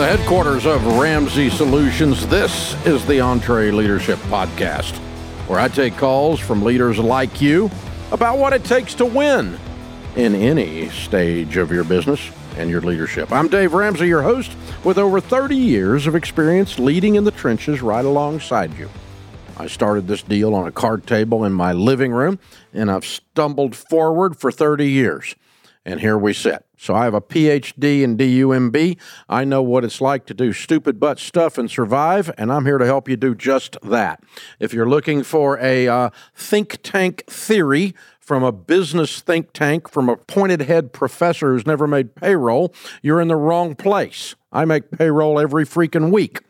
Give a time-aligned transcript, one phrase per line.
[0.00, 4.96] the headquarters of Ramsey Solutions, this is the EntreLeadership Podcast,
[5.46, 7.70] where I take calls from leaders like you
[8.10, 9.58] about what it takes to win
[10.16, 12.18] in any stage of your business
[12.56, 13.30] and your leadership.
[13.30, 17.82] I'm Dave Ramsey, your host, with over 30 years of experience leading in the trenches
[17.82, 18.88] right alongside you.
[19.58, 22.38] I started this deal on a card table in my living room,
[22.72, 25.34] and I've stumbled forward for 30 years.
[25.84, 26.64] And here we sit.
[26.76, 28.98] So I have a PhD in DUMB.
[29.28, 32.78] I know what it's like to do stupid butt stuff and survive, and I'm here
[32.78, 34.22] to help you do just that.
[34.58, 40.08] If you're looking for a uh, think tank theory from a business think tank from
[40.08, 44.34] a pointed head professor who's never made payroll, you're in the wrong place.
[44.52, 46.40] I make payroll every freaking week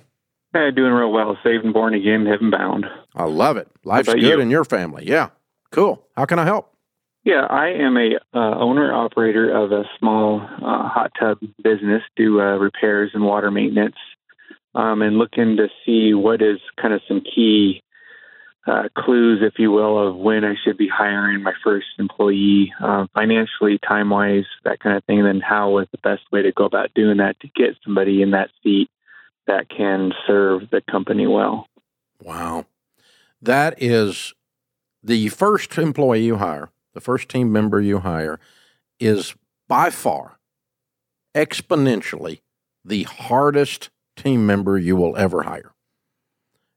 [0.53, 1.37] Hey, doing real well.
[1.43, 2.85] Saved and born again, heaven bound.
[3.13, 3.67] I love it.
[3.83, 4.39] Life's good you?
[4.39, 5.05] in your family.
[5.05, 5.29] Yeah.
[5.71, 6.01] Cool.
[6.15, 6.71] How can I help?
[7.25, 12.39] Yeah, I am a uh, owner operator of a small uh, hot tub business, do
[12.39, 13.95] uh, repairs and water maintenance
[14.75, 17.81] um, and looking to see what is kind of some key
[18.67, 23.05] uh, clues, if you will, of when I should be hiring my first employee, uh,
[23.13, 26.51] financially, time wise, that kind of thing, and then how is the best way to
[26.51, 28.89] go about doing that to get somebody in that seat
[29.47, 31.67] that can serve the company well.
[32.21, 32.65] Wow.
[33.41, 34.33] That is
[35.03, 38.39] the first employee you hire, the first team member you hire,
[38.99, 39.35] is
[39.67, 40.39] by far
[41.35, 42.39] exponentially
[42.83, 45.73] the hardest team member you will ever hire.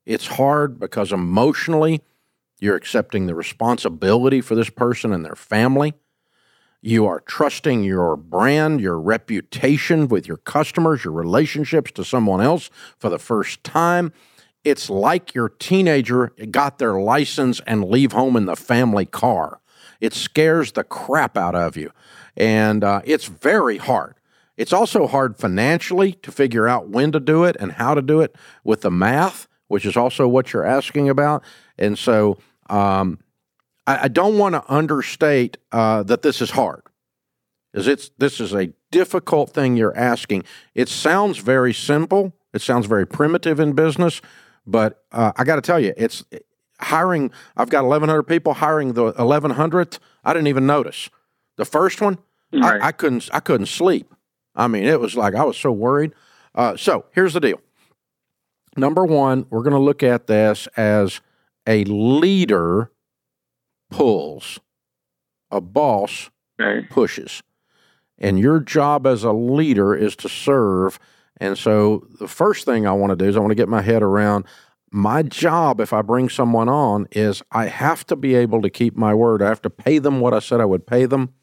[0.05, 2.03] It's hard because emotionally,
[2.61, 5.95] you're accepting the responsibility for this person and their family.
[6.81, 12.71] You are trusting your brand, your reputation with your customers, your relationships to someone else
[12.97, 14.13] for the first time.
[14.65, 19.61] It's like your teenager got their license and leave home in the family car.
[20.01, 21.91] It scares the crap out of you.
[22.37, 24.15] And uh, it's very hard.
[24.59, 28.21] It's also hard financially to figure out when to do it and how to do
[28.21, 31.45] it with the math, which is also what you're asking about.
[31.79, 32.39] And so
[32.69, 33.21] um,
[33.87, 36.83] I, I, don't want to understate uh, that this is hard.
[37.73, 40.43] Is it's this is a difficult thing you're asking.
[40.75, 42.35] It sounds very simple.
[42.53, 44.21] It sounds very primitive in business,
[44.67, 46.25] but uh, I got to tell you, it's
[46.81, 47.31] hiring.
[47.57, 49.99] I've got 1,100 people hiring the 1,100th.
[50.25, 51.11] I didn't even notice
[51.57, 52.19] the first one.
[52.53, 52.81] Right.
[52.83, 53.29] I, I couldn't.
[53.33, 54.13] I couldn't sleep.
[54.59, 56.13] I mean, it was like I was so worried.
[56.55, 57.61] Uh, so here's the deal.
[58.77, 61.21] Number one, we're going to look at this as
[61.67, 62.91] a leader
[63.91, 64.59] pulls,
[65.51, 66.31] a boss
[66.91, 67.43] pushes.
[68.19, 70.99] And your job as a leader is to serve.
[71.37, 73.83] And so the first thing I want to do is I want to get my
[73.83, 74.45] head around
[74.91, 78.97] my job if I bring someone on is I have to be able to keep
[78.97, 79.43] my word.
[79.43, 81.35] I have to pay them what I said I would pay them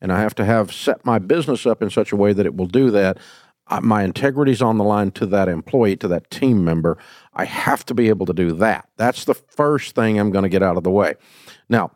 [0.00, 2.56] and I have to have set my business up in such a way that it
[2.56, 3.18] will do that.
[3.66, 6.98] I, my integrity is on the line to that employee, to that team member.
[7.34, 8.88] I have to be able to do that.
[8.96, 11.14] That's the first thing I'm going to get out of the way.
[11.68, 11.90] Now,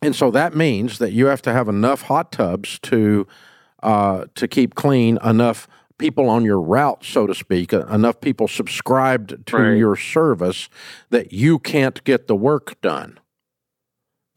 [0.00, 3.26] and so that means that you have to have enough hot tubs to
[3.82, 5.68] uh, to keep clean, enough
[5.98, 9.76] people on your route, so to speak, enough people subscribed to right.
[9.76, 10.68] your service
[11.10, 13.18] that you can't get the work done.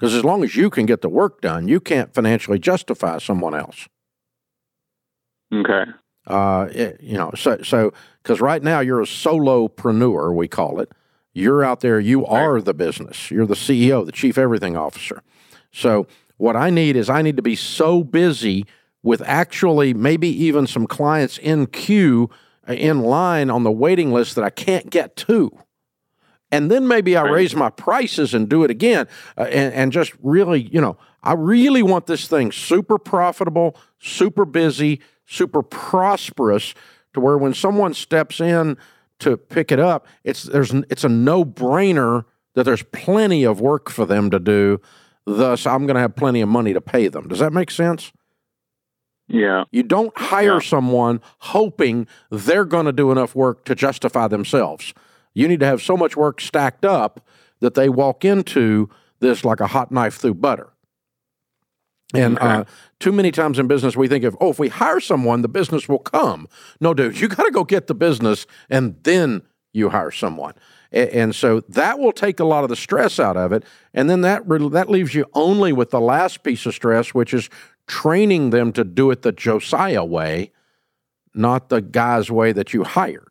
[0.01, 3.53] Because as long as you can get the work done, you can't financially justify someone
[3.53, 3.87] else.
[5.53, 5.83] Okay.
[6.25, 7.93] Uh, it, you know, so so
[8.23, 10.91] because right now you're a solopreneur, we call it.
[11.33, 11.99] You're out there.
[11.99, 13.29] You are the business.
[13.29, 15.21] You're the CEO, the chief everything officer.
[15.71, 16.07] So
[16.37, 18.65] what I need is I need to be so busy
[19.03, 22.27] with actually maybe even some clients in queue,
[22.67, 25.55] uh, in line on the waiting list that I can't get to
[26.51, 29.07] and then maybe I raise my prices and do it again,
[29.37, 34.45] uh, and, and just really, you know, I really want this thing super profitable, super
[34.45, 36.73] busy, super prosperous,
[37.13, 38.77] to where when someone steps in
[39.19, 42.25] to pick it up, it's there's it's a no brainer
[42.55, 44.81] that there's plenty of work for them to do.
[45.25, 47.27] Thus, I'm going to have plenty of money to pay them.
[47.27, 48.11] Does that make sense?
[49.27, 49.65] Yeah.
[49.71, 50.59] You don't hire Yeah.
[50.59, 54.93] someone hoping they're going to do enough work to justify themselves.
[55.33, 57.25] You need to have so much work stacked up
[57.59, 58.89] that they walk into
[59.19, 60.69] this like a hot knife through butter.
[62.13, 62.45] And Okay.
[62.45, 62.63] uh,
[62.99, 65.87] too many times in business, we think of, oh, if we hire someone, the business
[65.87, 66.47] will come.
[66.81, 70.53] No, dude, you got to go get the business and then you hire someone.
[70.91, 73.63] A- And so that will take a lot of the stress out of it.
[73.93, 77.33] And then that, re- that leaves you only with the last piece of stress, which
[77.33, 77.49] is
[77.87, 80.51] training them to do it the Josiah way,
[81.33, 83.30] not the guy's way that you hired.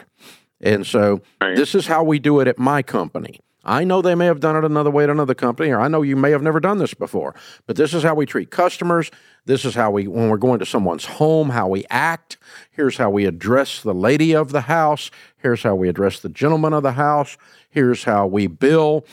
[0.60, 1.56] And so Right.
[1.56, 3.40] this is how we do it at my company.
[3.62, 6.00] I know they may have done it another way at another company, or I know
[6.00, 7.34] you may have never done this before,
[7.66, 9.10] but this is how we treat customers.
[9.44, 12.38] This is how we, when we're going to someone's home, how we act.
[12.70, 15.10] Here's how we address the lady of the house.
[15.36, 17.36] Here's how we address the gentleman of the house.
[17.68, 19.04] Here's how we bill.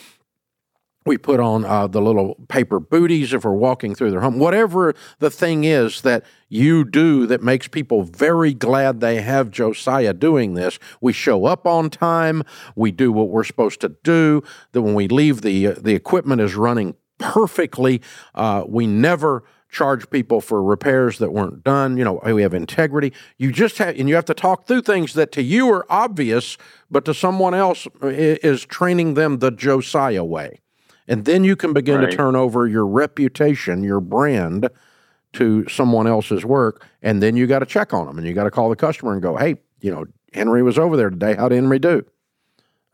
[1.07, 4.39] We put on uh, the little paper booties if we're walking through their home.
[4.39, 10.13] Whatever the thing is that you do that makes people very glad they have Josiah
[10.13, 12.43] doing this, we show up on time.
[12.75, 14.43] We do what we're supposed to do.
[14.73, 18.01] That when we leave, the uh, the equipment is running perfectly.
[18.35, 21.97] Uh, we never charge people for repairs that weren't done.
[21.97, 23.13] You know, we have integrity.
[23.37, 26.57] You just have, and you have to talk through things that to you are obvious,
[26.89, 30.61] but to someone else is training them the Josiah way.
[31.07, 32.09] And then you can begin Right.
[32.11, 34.69] to turn over your reputation, your brand
[35.33, 36.85] to someone else's work.
[37.01, 39.13] And then you got to check on them and you got to call the customer
[39.13, 41.35] and go, hey, you know, Henry was over there today.
[41.35, 42.05] How did Henry do?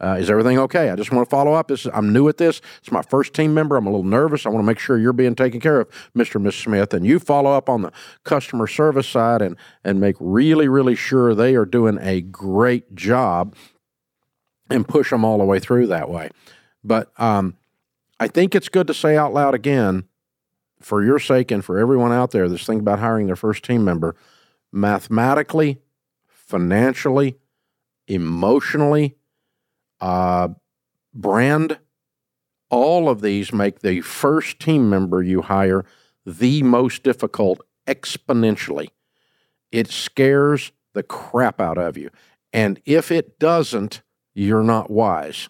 [0.02, 0.90] Uh, is everything okay?
[0.90, 1.70] I just want to follow up.
[1.70, 2.60] This is, I'm new at this.
[2.80, 3.78] It's my first team member.
[3.78, 4.46] I'm a little nervous.
[4.46, 6.36] I want to make sure you're being taken care of, Mr.
[6.36, 6.94] and Miss Smith.
[6.94, 7.92] And you follow up on the
[8.26, 13.56] customer service side and and make really, really sure they are doing a great job
[14.70, 16.30] and push them all the way through that way.
[16.84, 17.56] But um,
[18.20, 20.06] I think it's good to say out loud again,
[20.84, 23.84] for your sake and for everyone out there that's thinking about hiring their first team
[23.84, 24.16] member,
[24.72, 25.80] mathematically,
[26.28, 27.38] financially,
[28.08, 29.16] emotionally,
[30.02, 30.50] uh,
[31.14, 31.80] brand,
[32.70, 35.86] all of these make the first team member you hire
[36.26, 38.90] the most difficult exponentially.
[39.72, 42.10] It scares the crap out of you.
[42.52, 44.02] And if it doesn't,
[44.34, 45.50] you're not wise.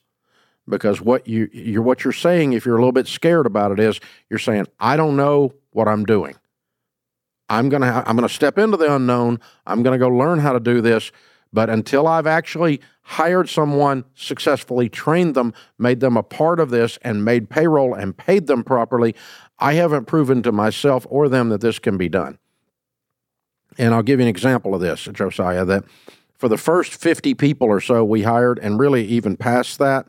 [0.67, 3.79] Because what you you're what you're saying, if you're a little bit scared about it,
[3.79, 3.99] is
[4.29, 6.35] you're saying, I don't know what I'm doing.
[7.49, 9.39] I'm gonna ha- I'm gonna step into the unknown.
[9.65, 11.11] I'm gonna go learn how to do this.
[11.51, 16.97] But until I've actually hired someone, successfully trained them, made them a part of this,
[17.03, 19.13] and made payroll and paid them properly,
[19.59, 22.39] I haven't proven to myself or them that this can be done.
[23.77, 25.83] And I'll give you an example of this, Josiah, that
[26.33, 30.07] for the first 50 people or so we hired, and really even past that,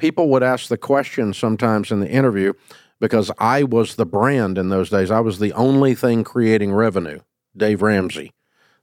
[0.00, 2.54] people would ask the question sometimes in the interview
[3.00, 5.10] because I was the brand in those days.
[5.10, 7.20] I was the only thing creating revenue,
[7.56, 8.32] Dave Ramsey.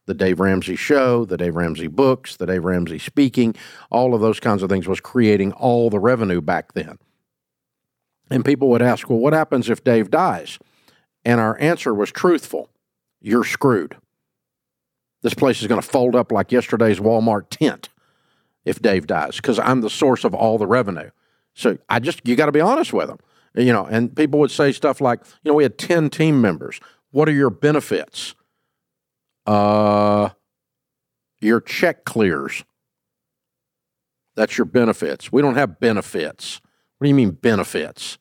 [0.05, 3.55] The Dave Ramsey show, the Dave Ramsey books, the Dave Ramsey speaking,
[3.91, 6.97] all of those kinds of things was creating all the revenue back then.
[8.29, 10.59] And people would ask, well, what happens if Dave dies?
[11.25, 12.69] And our answer was truthful
[13.19, 13.97] you're screwed.
[15.23, 17.89] This place is going to fold up like yesterday's Walmart tent
[18.67, 21.09] if Dave dies because I'm the source of all the revenue.
[21.53, 23.17] So I just, you got to be honest with them.
[23.55, 26.79] You know, and people would say stuff like, you know, we had 10 team members.
[27.11, 28.35] What are your benefits?
[29.47, 30.29] Uh,
[31.39, 32.63] your check clears.
[34.35, 35.31] That's your benefits.
[35.31, 36.61] We don't have benefits.
[36.97, 38.17] What do you mean benefits?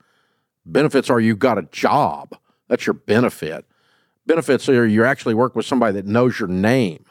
[0.64, 2.38] Benefits are you got a job.
[2.68, 3.66] That's your benefit.
[4.26, 7.04] Benefits are you actually work with somebody that knows your name.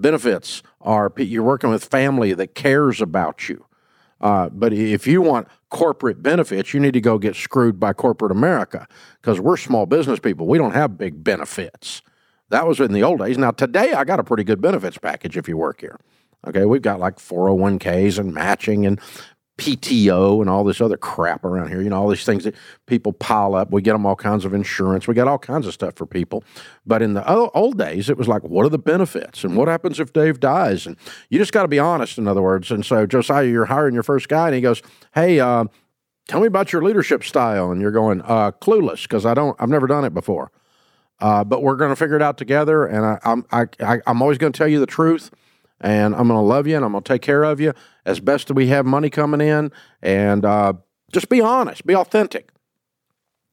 [0.00, 3.64] Benefits are you're working with family that cares about you.
[4.20, 8.32] Uh, but if you want corporate benefits, you need to go get screwed by corporate
[8.32, 8.86] America
[9.20, 10.46] because we're small business people.
[10.46, 12.02] We don't have big benefits.
[12.48, 13.36] That was in the old days.
[13.36, 15.98] Now, today, I got a pretty good benefits package if you work here.
[16.46, 19.00] Okay, we've got like 401ks and matching and
[19.58, 21.80] PTO and all this other crap around here.
[21.80, 22.54] You know, all these things that
[22.86, 23.70] people pile up.
[23.70, 25.08] We get them all kinds of insurance.
[25.08, 26.44] We got all kinds of stuff for people.
[26.84, 29.44] But in the old days, it was like, what are the benefits?
[29.44, 30.86] And what happens if Dave dies?
[30.86, 30.96] And
[31.30, 32.70] you just got to be honest, in other words.
[32.70, 34.82] And so, Josiah, you're hiring your first guy, and he goes,
[35.14, 35.64] hey, uh,
[36.28, 37.70] tell me about your leadership style.
[37.70, 40.52] And you're going, uh, clueless, because I don't, I've never done it before.
[41.18, 42.84] Uh, but we're going to figure it out together.
[42.84, 45.30] And I, I'm, I, I, I'm always going to tell you the truth.
[45.80, 47.74] And I'm going to love you and I'm going to take care of you
[48.06, 49.70] as best we have money coming in.
[50.00, 50.74] And uh,
[51.12, 52.50] just be honest, be authentic.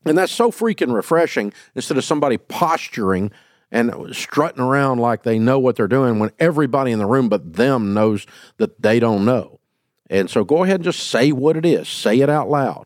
[0.05, 3.31] And that's so freaking refreshing instead of somebody posturing
[3.71, 7.53] and strutting around like they know what they're doing when everybody in the room but
[7.53, 9.59] them knows that they don't know.
[10.09, 12.85] And so go ahead and just say what it is, say it out loud.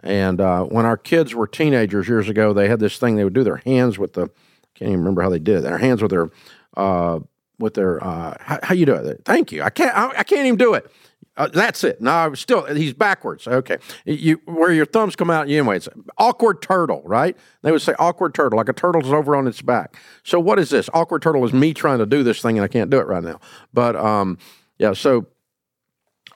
[0.00, 3.32] And uh, when our kids were teenagers years ago, they had this thing they would
[3.32, 4.28] do their hands with the
[4.74, 5.62] can't even remember how they did it.
[5.62, 6.28] Their hands with their
[6.76, 7.20] uh,
[7.58, 9.22] with their uh, how, how, you do it?
[9.24, 9.62] Thank you.
[9.62, 10.90] I can't I, I can't even do it.
[11.36, 12.00] Uh, that's it.
[12.00, 13.46] No, I'm still he's backwards.
[13.46, 15.48] Okay, you where your thumbs come out.
[15.48, 17.36] Anyway, it's awkward turtle, right?
[17.62, 19.96] They would say awkward turtle, like a turtle's over on its back.
[20.22, 20.88] So what is this?
[20.94, 23.22] Awkward turtle is me trying to do this thing and I can't do it right
[23.22, 23.40] now.
[23.74, 24.38] But um,
[24.78, 24.94] yeah.
[24.94, 25.26] So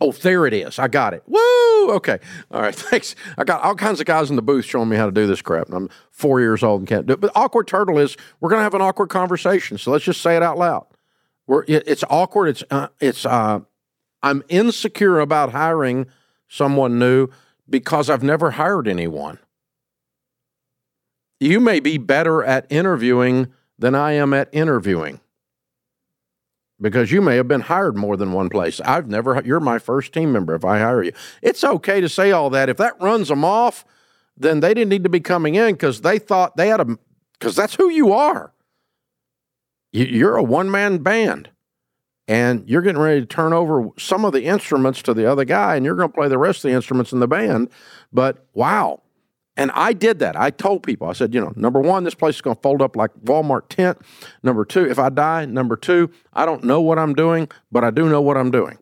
[0.00, 0.78] oh, there it is.
[0.78, 1.22] I got it.
[1.26, 1.90] Woo!
[1.92, 2.18] Okay.
[2.50, 2.74] All right.
[2.90, 3.14] Thanks.
[3.38, 5.42] I got all kinds of guys in the booth showing me how to do this
[5.42, 5.66] crap.
[5.66, 7.20] And I'm four years old and can't do it.
[7.20, 9.78] But awkward turtle is we're to have an awkward conversation.
[9.78, 10.86] So let's just say it out loud.
[11.50, 12.46] We're, it's awkward.
[12.46, 13.58] It's uh, it's uh,
[14.22, 16.06] I'm insecure about hiring
[16.46, 17.26] someone new
[17.68, 19.40] because I've never hired anyone.
[21.40, 25.18] You may be better at interviewing than I am at interviewing
[26.80, 28.80] because you may have been hired more than one place.
[28.82, 31.12] I've never, you're my first team member if I hire you.
[31.42, 32.68] It's okay to say all that.
[32.68, 33.84] If that runs them off,
[34.36, 36.96] then they didn't need to be coming in because they thought they had a,
[37.32, 38.52] because that's who you are.
[39.92, 41.50] You're a one man band
[42.28, 45.74] and you're getting ready to turn over some of the instruments to the other guy
[45.74, 47.70] and you're going to play the rest of the instruments in the band.
[48.12, 49.02] But wow.
[49.56, 50.36] And i did that.
[50.36, 52.80] I told people i said you know number one this place is going to fold
[52.80, 53.98] up like walmart tent.
[54.42, 57.90] Number two if i die number two i don't know what i'm doing but i
[57.90, 58.78] do know what i'm doing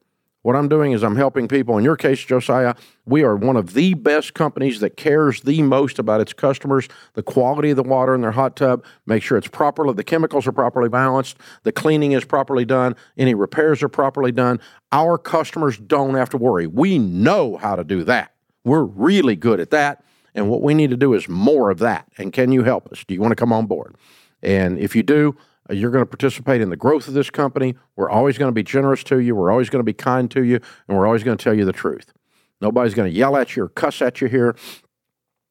[0.49, 1.77] what I'm doing is I'm helping people.
[1.77, 2.75] In your case, Josiah,
[3.05, 7.23] we are one of the best companies that cares the most about its customers, the
[7.23, 10.53] quality of the water in their hot tub, make sure it's properly, the chemicals are
[10.53, 14.59] properly balanced, the cleaning is properly done, any repairs are properly done.
[14.91, 16.67] Our customers don't have to worry.
[16.67, 18.33] We know how to do that.
[18.65, 20.03] We're really good at that.
[20.35, 22.07] And what we need to do is more of that.
[22.17, 23.05] And can you help us?
[23.07, 23.97] Do you want to come on board?
[24.43, 25.37] And if you do,
[25.69, 27.75] Uh, you're going to participate in the growth of this company.
[27.97, 29.35] We're always going to be generous to you.
[29.35, 30.61] We're always going to be kind to you.
[30.89, 32.13] And we're always going to tell you the truth.
[32.61, 34.57] Nobody's going to yell at you or cuss at you here.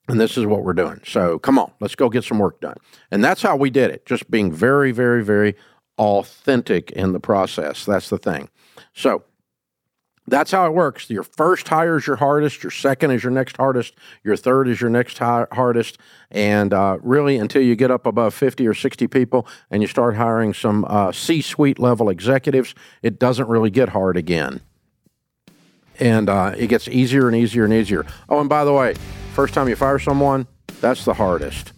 [0.10, 1.02] And this is what we're doing.
[1.06, 2.78] So come on, let's go get some work done.
[3.12, 5.56] And that's how we did it, just being very, very, very
[5.98, 7.86] authentic in the process.
[7.86, 8.50] That's the thing.
[8.94, 9.24] So
[10.28, 11.10] that's how it works.
[11.10, 12.62] Your first hire is your hardest.
[12.62, 13.96] Your second is your next hardest.
[14.24, 15.98] Your third is your next hardest.
[16.30, 20.18] And uh, really, until you get up above 50 or 60 people and you start
[20.18, 24.60] hiring some uh, C suite level executives, it doesn't really get hard again.
[26.00, 28.06] And uh, it gets easier and easier and easier.
[28.28, 28.96] Oh, and by the way,
[29.34, 30.46] first time you fire someone,
[30.82, 31.72] that's the hardest.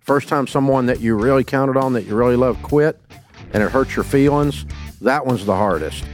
[0.00, 2.98] First time someone that you really counted on, that you really love, quit
[3.52, 4.64] and it hurts your feelings,
[5.02, 6.04] that one's the hardest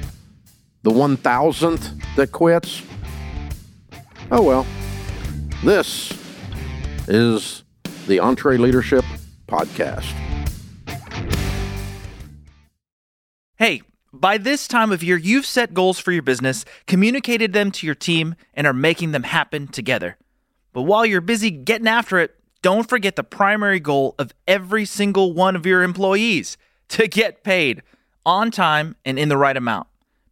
[0.89, 2.83] the 1000th that quits?
[4.31, 4.67] Oh well.
[5.63, 6.13] This
[7.09, 7.65] is
[8.07, 9.05] the EntreLeadership
[9.47, 10.07] Podcast.
[13.57, 17.87] Hey, by this time of year, you've set goals for your business, communicated them to
[17.87, 20.17] your team, and are making them happen together.
[20.73, 25.33] But while you're busy getting after it, don't forget the primary goal of every single
[25.33, 26.57] one of your employees
[26.91, 27.83] to get paid
[28.25, 29.88] on time and in the right amount.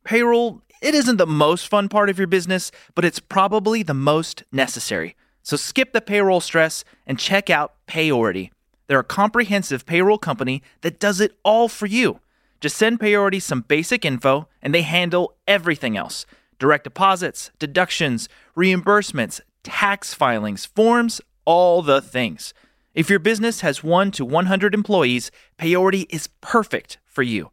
[0.06, 4.44] Payroll, it isn't the most fun part of your business, but it's probably the most
[4.52, 5.16] necessary.
[5.42, 8.50] So skip the payroll stress and check out Payority.
[8.86, 12.20] They're a comprehensive payroll company that does it all for you.
[12.60, 16.24] Just send Payority some basic info and they handle everything else
[16.60, 22.54] direct deposits, deductions, reimbursements, tax filings, forms, all the things.
[22.94, 27.50] If your business has 1 to 100 employees, Payority is perfect for you.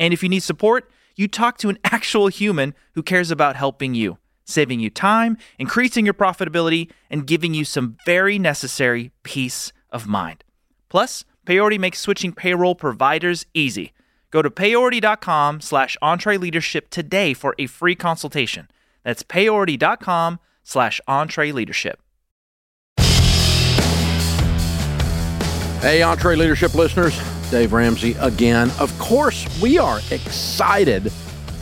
[0.00, 0.90] And if you need support,
[1.22, 6.04] you talk to an actual human who cares about helping you, saving you time, increasing
[6.04, 10.44] your profitability, and giving you some very necessary peace of mind.
[10.90, 13.92] Plus, Payority makes switching payroll providers easy.
[14.30, 18.68] Go to payority.com slash entreleadership today for a free consultation.
[19.04, 21.94] That's payority.com slash entreleadership.
[25.80, 27.20] Hey, EntreLeadership listeners.
[27.52, 28.70] Dave Ramsey again.
[28.80, 31.12] Of course, we are excited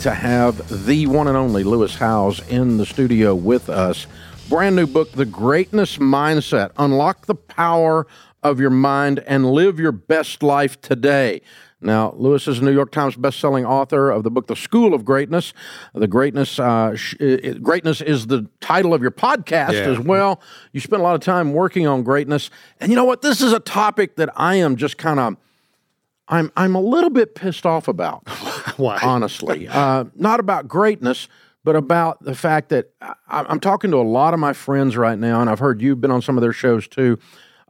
[0.02, 4.06] to have the one and only Lewis Howes in the studio with us.
[4.48, 8.06] Brand new book, The Greatness Mindset Unlock the Power
[8.40, 11.42] of Your Mind and Live Your Best Life Today.
[11.80, 15.04] Now, Lewis is a New York Times bestselling author of the book, The School of
[15.04, 15.52] Greatness.
[15.92, 19.90] The Greatness, uh, sh- it, Greatness is the title of your podcast yeah.
[19.90, 20.40] as well.
[20.70, 22.48] You spent a lot of time working on greatness.
[22.78, 23.22] And you know what?
[23.22, 25.36] This is a topic that I am just kind of
[26.30, 28.26] I'm I'm a little bit pissed off about.
[28.76, 28.98] Why?
[29.02, 31.28] Honestly, uh, not about greatness,
[31.64, 35.18] but about the fact that I, I'm talking to a lot of my friends right
[35.18, 37.18] now, and I've heard you've been on some of their shows too.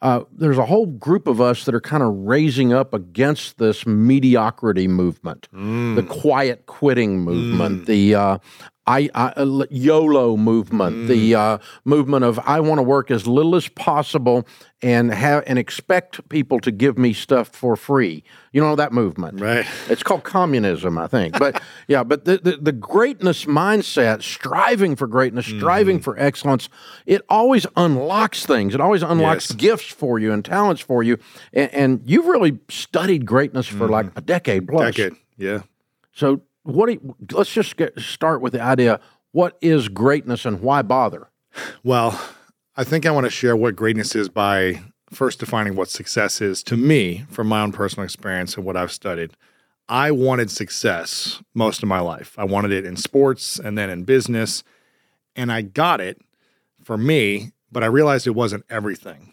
[0.03, 3.87] Uh, there's a whole group of us that are kind of raising up against this
[3.87, 5.95] mediocrity movement, mm.
[5.95, 7.87] the quiet quitting movement, mm.
[7.87, 8.39] the uh,
[8.87, 13.55] I, I uh, YOLO movement, the uh, movement of I want to work as little
[13.55, 14.47] as possible
[14.83, 18.25] and have and expect people to give me stuff for free.
[18.53, 19.67] You know that movement, Right.
[19.89, 21.39] It's called communism, I think.
[21.39, 26.69] But yeah, but the, the the greatness mindset, striving for greatness, striving for excellence,
[27.07, 28.75] it always unlocks things.
[28.75, 29.57] It always unlocks Yes.
[29.57, 31.19] gifts for you and talents for you.
[31.53, 34.97] And, and you've really studied greatness for like a decade plus.
[34.97, 35.17] Decade.
[35.37, 35.63] Yeah.
[36.13, 36.91] So what?
[36.91, 39.01] You, let's just get start with the idea:
[39.33, 41.29] what is greatness and why bother?
[41.83, 42.21] Well,
[42.77, 46.63] I think I want to share what greatness is by first defining what success is
[46.63, 49.33] to me from my own personal experience and what I've studied.
[49.89, 52.35] I wanted success most of my life.
[52.39, 54.63] I wanted it in sports and then in business.
[55.35, 56.21] And I got it
[56.85, 59.33] for me, but I realized it wasn't everything.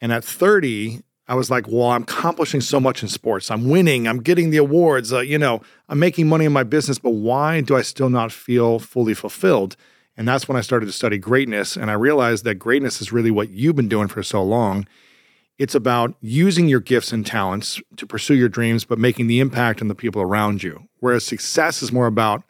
[0.00, 3.50] And at 30, I was like, well, I'm accomplishing so much in sports.
[3.50, 4.06] I'm winning.
[4.06, 5.12] I'm getting the awards.
[5.12, 8.30] Uh, you know, I'm making money in my business, but why do I still not
[8.30, 9.76] feel fully fulfilled?
[10.16, 11.76] And that's when I started to study greatness.
[11.76, 14.86] And I realized that greatness is really what you've been doing for so long.
[15.58, 19.82] It's about using your gifts and talents to pursue your dreams, but making the impact
[19.82, 20.88] on the people around you.
[21.00, 22.44] Whereas success is more about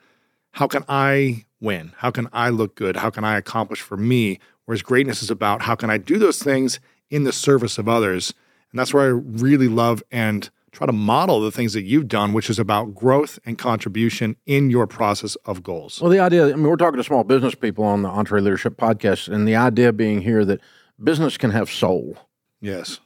[0.52, 1.92] how can I win?
[1.98, 2.96] How can I look good?
[2.96, 4.38] How can I accomplish for me?
[4.64, 6.78] Whereas greatness is about how can I do those things
[7.08, 8.34] in the service of others?
[8.72, 12.32] And that's where I really love and try to model the things that you've done,
[12.32, 16.00] which is about growth and contribution in your process of goals.
[16.00, 16.44] Well, the idea.
[16.48, 19.92] I mean, we're talking to small business people on the EntreLeadership Podcast, and the idea
[19.92, 20.60] being here that
[21.02, 22.18] business can have soul
[22.60, 23.00] Yes.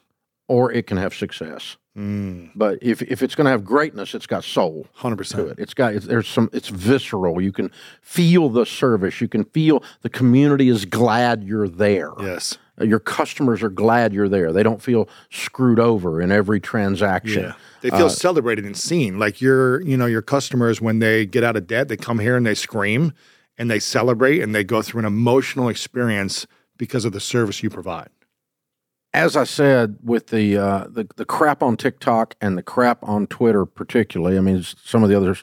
[0.51, 1.77] Or it can have success.
[1.97, 4.87] Mm, But if if it's going to have greatness, it's got soul.
[4.99, 5.31] 100%.
[5.37, 5.59] to it.
[5.59, 7.41] It's got it's, there's some it's visceral.
[7.41, 7.71] You can
[8.03, 9.21] feel the service.
[9.21, 12.11] You can feel the community is glad you're there.
[12.21, 12.59] Yes.
[12.81, 14.53] Uh, Your customers are glad you're there.
[14.53, 17.43] They don't feel screwed over in every transaction.
[17.43, 17.53] Yeah.
[17.83, 19.19] They feel celebrated and seen.
[19.19, 22.37] Like your, you know, your customers when they get out of debt, they come here
[22.37, 23.13] and they scream
[23.59, 26.47] and they celebrate and they go through an emotional experience
[26.79, 28.09] because of the service you provide.
[29.13, 33.27] As I said, with the, uh, the the crap on TikTok and the crap on
[33.27, 34.39] Twitter, particularly.
[34.39, 35.37] I mean, some of the other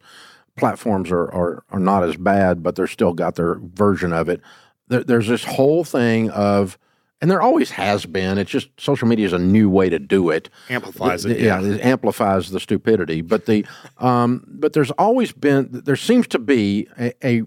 [0.55, 4.39] platforms are, are are not as bad, but they're still got their version of it.
[4.87, 6.77] There, there's this whole thing of,
[7.19, 8.37] and there always has been.
[8.37, 10.49] It's just social media is a new way to do it.
[10.69, 11.41] Amplifies The- it.
[11.41, 13.19] yeah, it amplifies the stupidity.
[13.19, 13.65] But the
[13.97, 17.41] um, but there's always been there seems to be a, a,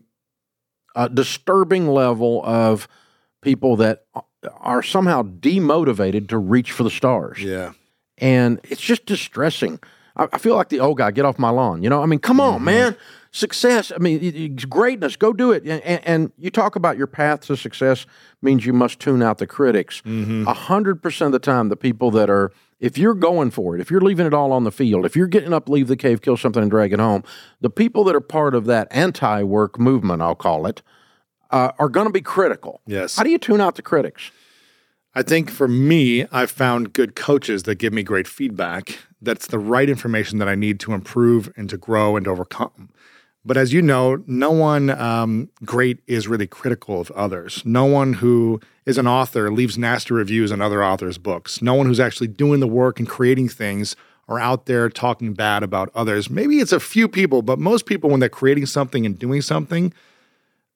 [0.95, 2.89] a disturbing level of
[3.41, 4.05] people that
[4.59, 7.73] are somehow demotivated to reach for the stars, Yeah.
[8.19, 9.79] and it's just distressing.
[10.17, 11.83] I, I feel like the old guy, get off my lawn.
[11.83, 12.55] You know, I mean, come Mm-hmm.
[12.57, 12.97] on, man.
[13.33, 13.93] Success.
[13.95, 15.15] I mean, greatness.
[15.15, 15.63] Go do it.
[15.65, 18.05] And, and, you talk about your path to success
[18.43, 20.03] means you must tune out the critics.
[20.05, 20.49] Mm-hmm.
[20.49, 22.51] A hundred percent of the time, the people that are,
[22.81, 25.29] if you're going for it, if you're leaving it all on the field, if you're
[25.29, 27.23] getting up, leave the cave, kill something, and drag it home,
[27.61, 30.83] the people that are part of that anti-work movement, I'll call it,
[31.51, 32.81] uh, are going to be critical.
[32.87, 33.17] Yes.
[33.17, 34.31] How do you tune out the critics?
[35.15, 38.99] I think for me, I've found good coaches that give me great feedback.
[39.21, 42.91] That's the right information that I need to improve and to grow and to overcome.
[43.45, 47.63] But as you know, no one um, great is really critical of others.
[47.65, 51.63] No one who is an author leaves nasty reviews on other authors' books.
[51.63, 53.97] No one who's actually doing the work and creating things
[54.29, 56.31] are out there talking bad about others.
[56.31, 59.93] Maybe it's a few people, but most people, when they're creating something and doing something,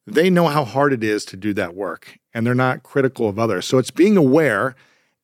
[0.06, 3.38] they know how hard it is to do that work and they're not critical of
[3.38, 3.66] others.
[3.66, 4.74] So it's being aware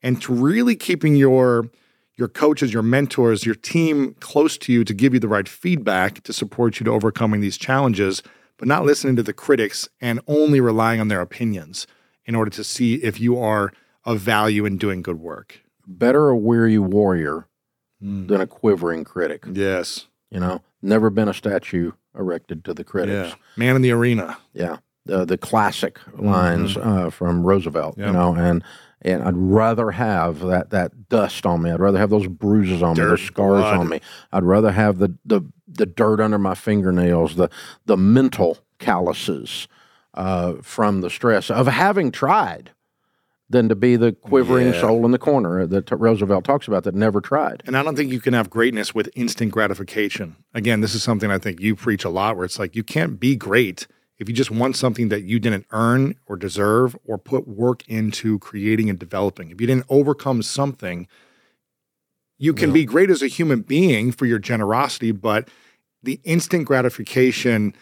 [0.03, 1.69] and to really keeping your
[2.17, 6.23] your coaches, your mentors, your team close to you to give you the right feedback
[6.25, 8.23] to support you to overcoming these challenges,
[8.59, 11.87] but not listening to the critics and only relying on their opinions
[12.27, 13.73] in order to see if you are
[14.05, 15.63] of value in doing good work.
[15.87, 17.49] Better a weary warrior
[18.03, 18.27] hmm.
[18.27, 19.45] than a quivering critic.
[19.51, 20.07] Yes.
[20.31, 23.31] You know, never been a statue erected to the critics.
[23.31, 23.35] Yeah.
[23.57, 24.39] Man in the arena.
[24.53, 27.99] Yeah, the the classic lines uh, from Roosevelt.
[27.99, 28.63] You know, and
[29.03, 31.71] and I'd rather have that that dust on me.
[31.71, 33.77] I'd rather have those bruises on me, Dirt, those scars blood.
[33.77, 34.01] on me.
[34.33, 37.49] I'd rather have the the the dirt under my fingernails, the
[37.87, 39.69] the mental calluses
[40.15, 42.73] uh, from the stress of having tried,
[43.51, 44.81] than to be the quivering Yeah.
[44.81, 47.65] soul in the corner that Roosevelt talks about that never tried.
[47.67, 50.37] And I don't think you can have greatness with instant gratification.
[50.55, 53.19] Again, this is something I think you preach a lot where it's like you can't
[53.19, 57.49] be great if you just want something that you didn't earn or deserve or put
[57.49, 59.51] work into creating and developing.
[59.51, 61.09] If you didn't overcome something,
[62.39, 65.49] you can be great as a human being for your generosity, but
[66.03, 67.75] the instant gratification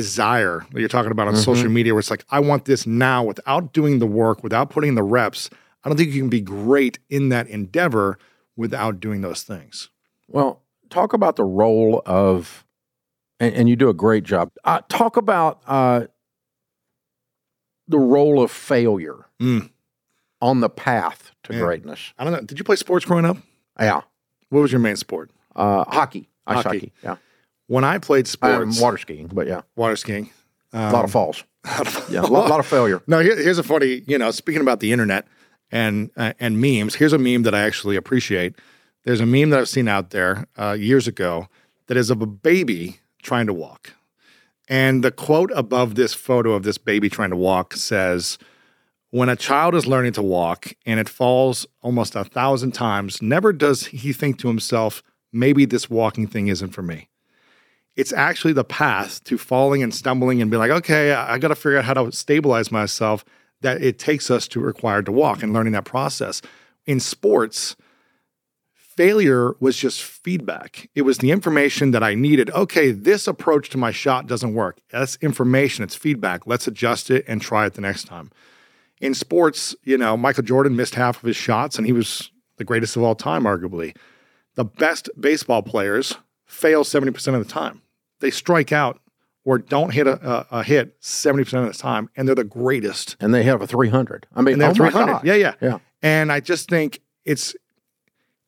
[0.00, 3.24] desire that you're talking about on social media, where it's like, I want this now
[3.24, 5.48] without doing the work, without putting the reps,
[5.82, 8.18] I don't think you can be great in that endeavor
[8.56, 9.88] without doing those things.
[10.28, 12.64] Well, talk about the role of
[13.40, 14.50] and, and you do a great job.
[14.64, 16.06] Uh, talk about uh,
[17.88, 19.70] the role of failure Mm.
[20.40, 22.12] on the path to greatness.
[22.18, 22.40] I don't know.
[22.40, 23.36] Did you play sports growing up?
[23.78, 24.00] Yeah,
[24.50, 25.30] What was your main sport?
[25.54, 26.68] uh, hockey, ice Hockey.
[26.78, 26.92] hockey.
[27.02, 27.16] Yeah,
[27.68, 30.30] When I played sports, um, sports, water skiing, but yeah, water skiing,
[30.72, 31.44] um, a lot of falls.
[32.08, 33.02] Yeah, a lot, lot of failure.
[33.08, 34.02] No, here, here's a funny.
[34.06, 35.26] You know, speaking about the internet
[35.72, 36.94] and uh, and memes.
[36.94, 38.54] Here's a meme that I actually appreciate.
[39.04, 41.48] There's a meme that I've seen out there uh, years ago
[41.88, 43.94] that is of a baby trying to walk,
[44.68, 48.38] and the quote above this photo of this baby trying to walk says.
[49.10, 53.52] When a child is learning to walk and it falls almost a thousand times, never
[53.52, 55.02] does he think to himself,
[55.32, 57.08] maybe this walking thing isn't for me
[57.96, 61.54] it's actually the path to falling and stumbling and be like, okay, I, got to
[61.54, 63.24] figure out how to stabilize myself
[63.62, 66.42] that it takes us to required to walk and learning that process.
[66.84, 67.74] In sports,
[68.74, 70.90] failure was just feedback.
[70.94, 72.50] It was the information that I needed.
[72.50, 74.78] Okay, this approach to my shot doesn't work.
[74.90, 76.46] That's information, it's feedback.
[76.46, 78.30] Let's adjust it and try it the next time.
[79.00, 82.64] In sports, you know, Michael Jordan missed half of his shots and he was the
[82.64, 83.96] greatest of all time, arguably.
[84.54, 87.82] The best baseball players fail 70% of the time.
[88.20, 89.00] They strike out
[89.44, 93.16] or don't hit a, a, a hit 70% of the time, and they're the greatest.
[93.20, 94.26] And they have a 300.
[94.34, 95.24] I mean, they're oh my 300.
[95.24, 95.54] Yeah, yeah.
[95.60, 95.78] Yeah.
[96.02, 97.54] And I just think it's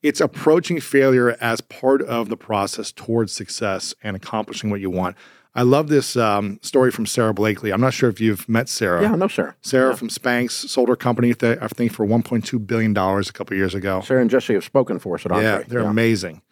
[0.02, 5.16] it's approaching failure as part of the process towards success and accomplishing what you want.
[5.54, 7.72] I love this um, story from Sara Blakely.
[7.72, 9.02] I'm not sure if you've met Sarah.
[9.02, 9.56] Yeah, no, sir.
[9.60, 13.74] Sarah from Spanx sold her company, I think, for 1.2 billion dollars a couple years
[13.74, 14.00] ago.
[14.02, 15.44] Sarah and Jesse have spoken for us at Entre.
[15.44, 16.42] Yeah, they're amazing.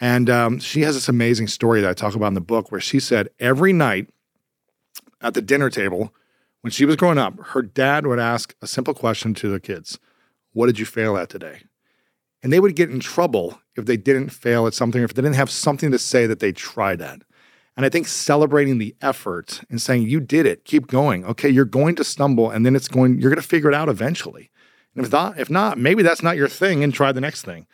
[0.00, 2.80] And um, she has this amazing story that I talk about in the book where
[2.80, 4.08] she said every night
[5.20, 6.14] at the dinner table,
[6.62, 9.98] when she was growing up, her dad would ask a simple question to the kids
[10.52, 11.62] What did you fail at today?
[12.42, 15.20] And they would get in trouble if they didn't fail at something, or if they
[15.20, 17.20] didn't have something to say that they tried at.
[17.76, 21.26] And I think celebrating the effort and saying, You did it, keep going.
[21.26, 23.90] Okay, you're going to stumble, and then it's going, you're going to figure it out
[23.90, 24.50] eventually.
[24.94, 27.66] And if not, if not, maybe that's not your thing and try the next thing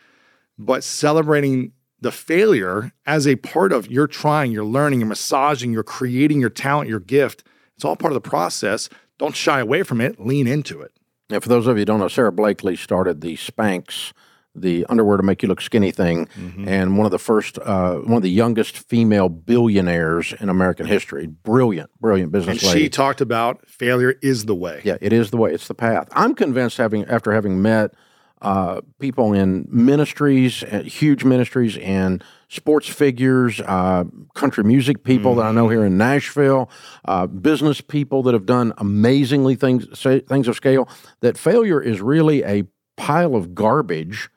[0.59, 5.83] but celebrating the failure as a part of your trying, you're learning, you're massaging, you're
[5.83, 7.43] creating your talent, your gift.
[7.75, 8.89] It's all part of the process.
[9.19, 10.93] Don't shy away from it, lean into it.
[11.31, 14.13] And for those of you who don't know, Sara Blakely started the Spanx,
[14.55, 16.69] the underwear to make you look skinny thing, Mm-hmm.
[16.69, 21.27] and one of the first, uh, one of the youngest female billionaires in American history.
[21.27, 22.81] Brilliant, brilliant business And lady.
[22.85, 24.81] she talked about failure is the way.
[24.85, 25.53] Yeah, it is the way.
[25.53, 26.09] It's the path.
[26.13, 27.93] I'm convinced, having after having met
[28.43, 35.47] uh, people in ministries, uh, huge ministries, and sports figures, uh, country music people that
[35.47, 36.71] I know here in Nashville,
[37.07, 40.89] uh, business people that have done amazingly things say, things of scale.
[41.21, 42.65] That failure is really a
[42.97, 44.29] pile of garbage.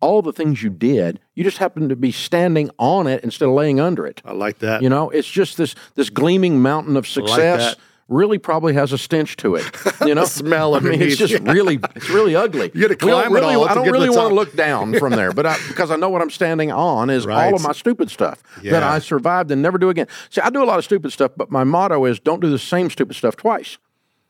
[0.00, 3.54] All the things you did, you just happen to be standing on it instead of
[3.54, 4.22] laying under it.
[4.24, 4.80] I like that.
[4.80, 7.74] You know, it's just this this gleaming mountain of success.
[7.74, 7.78] that.
[8.08, 9.64] Really, probably has a stench to it.
[10.04, 12.70] You know, Smell I mean, it's just really, it's really ugly.
[12.74, 14.98] You We don't climb it all I don't to really the want to look down
[14.98, 17.46] from there, but I, because I know what I'm standing on is Right.
[17.46, 20.06] all of my stupid stuff that I survived and never do again.
[20.30, 22.58] See, I do a lot of stupid stuff, but my motto is don't do the
[22.58, 23.78] same stupid stuff twice.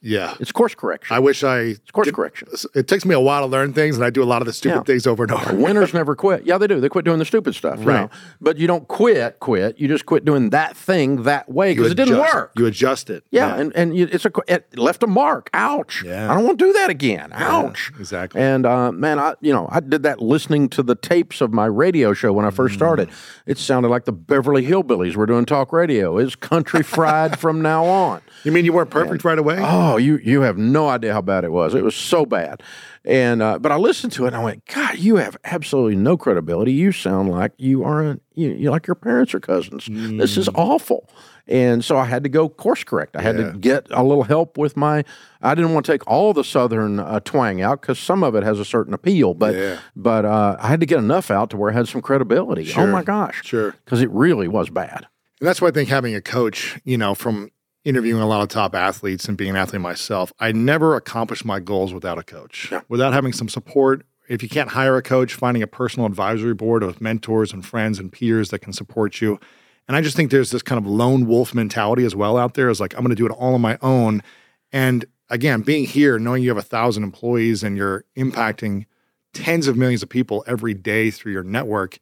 [0.00, 0.34] Yeah.
[0.40, 1.14] It's course correction.
[1.14, 1.58] I wish I.
[1.60, 2.48] it's course did- correction.
[2.74, 4.52] It takes me a while to learn things, and I do a lot of the
[4.52, 4.82] stupid Yeah.
[4.82, 5.54] things over and over.
[5.56, 6.44] Winners never quit.
[6.46, 6.80] Yeah, they do.
[6.80, 7.80] They quit doing the stupid stuff.
[7.80, 8.00] you Right.
[8.02, 8.10] know.
[8.40, 9.78] But you don't quit, quit.
[9.78, 12.52] You just quit doing that thing that way because it didn't work.
[12.56, 13.24] You adjust it.
[13.30, 15.50] Yeah, and and you, it's a it left a mark.
[15.52, 16.02] Ouch!
[16.06, 16.30] Yeah.
[16.30, 17.30] I don't want to do that again.
[17.32, 17.90] Ouch!
[17.98, 18.40] exactly.
[18.40, 21.66] And uh, man, I you know I did that listening to the tapes of my
[21.66, 22.78] radio show when I first Mm.
[22.78, 23.08] started.
[23.46, 26.18] It sounded like the Beverly Hillbillies were doing talk radio.
[26.18, 28.20] It's country fried from now on.
[28.44, 29.56] You mean you weren't perfect right away?
[29.58, 31.74] Oh, you you have no idea how bad it was.
[31.74, 32.62] It was so bad.
[33.04, 36.16] And uh, but I listened to it and I went, God, you have absolutely no
[36.16, 36.72] credibility.
[36.72, 39.88] You sound like you aren't you, you like your parents or cousins.
[39.90, 41.08] This is awful.
[41.46, 43.16] And so I had to go course correct.
[43.16, 43.52] I had Yeah.
[43.52, 45.04] to get a little help with my.
[45.40, 48.42] I didn't want to take all the southern uh, twang out because some of it
[48.42, 49.32] has a certain appeal.
[49.32, 49.78] But Yeah.
[49.96, 52.70] but uh, I had to get enough out to where I had some credibility.
[52.76, 53.74] Oh my gosh, Sure.
[53.84, 55.06] because it really was bad.
[55.40, 57.50] And that's why I think having a coach, you know, from
[57.88, 61.58] interviewing a lot of top athletes and being an athlete myself, I never accomplished my
[61.58, 62.82] goals without a coach, Yeah.
[62.88, 64.04] without having some support.
[64.28, 67.98] If you can't hire a coach, finding a personal advisory board of mentors and friends
[67.98, 69.40] and peers that can support you.
[69.88, 72.68] And I just think there's this kind of lone wolf mentality as well out there
[72.68, 74.22] is like, I'm going to do it all on my own.
[74.70, 78.84] And again, being here, knowing you have a thousand employees and you're impacting
[79.32, 81.98] tens of millions of people every day through your network,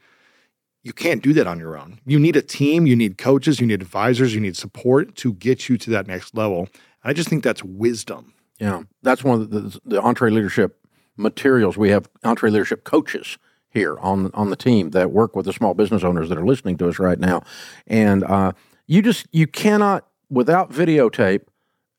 [0.87, 1.99] you can't do that on your own.
[2.07, 5.68] You need a team, you need coaches, you need advisors, you need support to get
[5.68, 6.68] you to that next level.
[7.05, 8.33] I just think that's wisdom.
[8.61, 10.70] Yeah, that's one of the, the EntreLeadership
[11.16, 11.77] materials.
[11.77, 13.37] We have EntreLeadership coaches
[13.68, 16.79] here on on the team that work with the small business owners that are listening
[16.79, 17.42] to us right now,
[17.87, 18.53] and uh,
[18.87, 21.42] You just you cannot without videotape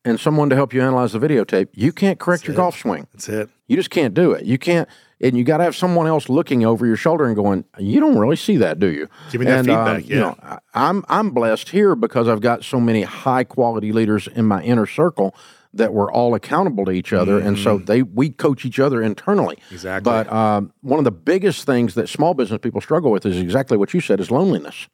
[0.06, 1.68] and someone to help you analyze the videotape.
[1.74, 2.64] You can't correct That's your it.
[2.64, 3.08] golf swing.
[3.14, 3.50] That's it.
[3.68, 4.46] You just can't do it.
[4.46, 4.88] You can't,
[5.20, 8.18] and you got to have someone else looking over your shoulder and going, "You don't
[8.18, 10.22] really see that, do you?" Give me that and, uh, feedback, You yeah.
[10.22, 14.46] know, I- I'm I'm blessed here because I've got so many high quality leaders in
[14.46, 15.36] my inner circle
[15.74, 19.56] that we're all accountable to each other, and so they we coach each other internally.
[19.58, 19.76] Mm-hmm.
[19.76, 20.10] Exactly.
[20.12, 23.78] But um, one of the biggest things that small business people struggle with is exactly
[23.78, 24.88] what you said: is loneliness,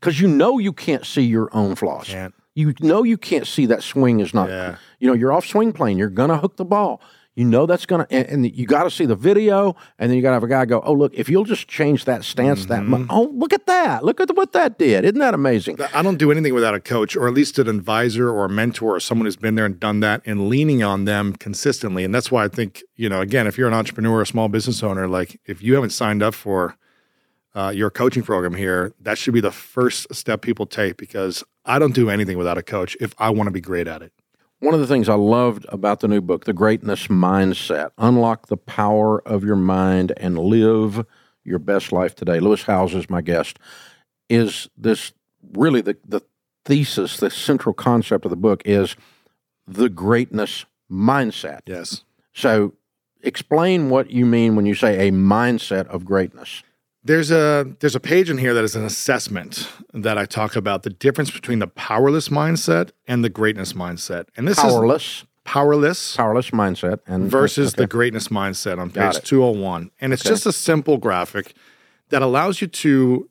[0.00, 2.06] because you know you can't see your own flaws.
[2.08, 2.34] Can't.
[2.54, 4.48] You know you can't see that swing is not.
[4.48, 4.76] Yeah.
[4.98, 5.98] You know you're off swing plane.
[5.98, 7.00] You're gonna hook the ball.
[7.38, 10.22] You know that's gonna, and, and you got to see the video, and then you
[10.22, 12.80] got to have a guy go, "Oh look, if you'll just change that stance, that
[12.82, 12.90] Mm-hmm.
[13.02, 15.04] mu- oh look at that, look at what that did.
[15.04, 18.28] Isn't that amazing?" I don't do anything without a coach or at least an advisor
[18.28, 21.32] or a mentor or someone who's been there and done that and leaning on them
[21.34, 22.02] consistently.
[22.02, 24.48] And that's why I think, you know, again, if you're an entrepreneur or a small
[24.48, 26.76] business owner, like if you haven't signed up for
[27.54, 31.78] uh, your coaching program here, that should be the first step people take because I
[31.78, 34.12] don't do anything without a coach if I want to be great at it.
[34.60, 38.56] One of the things I loved about the new book, The Greatness Mindset, unlock the
[38.56, 41.06] power of your mind and live
[41.44, 42.40] your best life today.
[42.40, 43.60] Lewis Howes is my guest.
[44.28, 45.12] Is this
[45.52, 46.22] really the, the
[46.64, 48.96] thesis, the central concept of the book is
[49.66, 51.60] the greatness mindset.
[51.66, 52.04] Yes.
[52.32, 52.74] So
[53.22, 56.62] explain what you mean when you say a mindset of greatness.
[57.08, 60.82] There's a there's a page in here that is an assessment that I talk about
[60.82, 64.26] the difference between the powerless mindset and the greatness mindset.
[64.36, 67.84] And this is Powerless, powerless powerless mindset and versus okay.
[67.84, 69.90] the greatness mindset on page 201.
[70.02, 70.28] And it's Okay.
[70.28, 71.54] just a simple graphic
[72.10, 73.30] that allows you to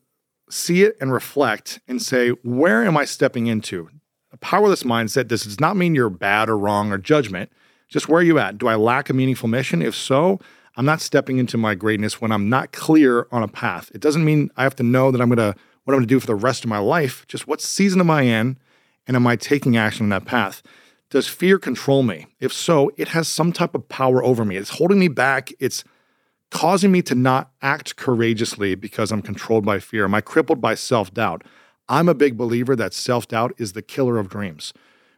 [0.50, 3.92] see it and reflect and say, where am I stepping into?
[4.32, 7.52] A powerless mindset, this does not mean you're bad or wrong or judgment.
[7.90, 8.58] Just where are you at?
[8.58, 9.84] Do I lack a meaningful mission?
[9.84, 10.40] If so,
[10.78, 13.92] I'm not stepping into my greatness when I'm not clear on a path.
[13.96, 16.28] It doesn't mean I have to know that I'm gonna what I'm gonna do for
[16.28, 17.26] the rest of my life.
[17.28, 18.58] Just what season am I in
[19.08, 20.62] and am I taking action on that path?
[21.10, 22.28] Does fear control me?
[22.40, 24.56] If so, it has some type of power over me.
[24.56, 25.52] It's holding me back.
[25.60, 25.84] It's
[26.52, 30.04] causing me to not act courageously because I'm controlled by fear.
[30.04, 31.44] Am I crippled by self doubt?
[31.90, 34.74] I'm a big believer that self doubt is the killer of dreams.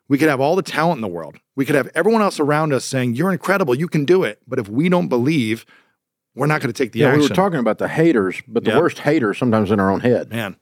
[0.10, 1.38] We could have all the talent in the world.
[1.56, 4.41] We could have everyone else around us saying, You're incredible, you can do it.
[4.48, 5.65] But if we don't believe,
[6.36, 7.19] we're not going to take the Yeah, action.
[7.22, 8.80] we were talking about the haters, but the Yep.
[8.82, 10.30] worst haters sometimes in our own head.
[10.30, 10.58] Man,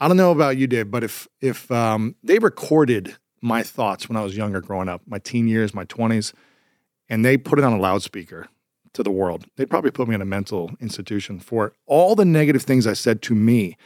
[0.00, 4.16] I don't know about you, Dave, but if if um, they recorded my thoughts when
[4.16, 6.32] I was younger, growing up, my teen years, my twenties,
[7.08, 8.48] and they put it on a loudspeaker
[8.92, 12.62] to the world, they'd probably put me in a mental institution for all the negative
[12.62, 13.76] things I said to me.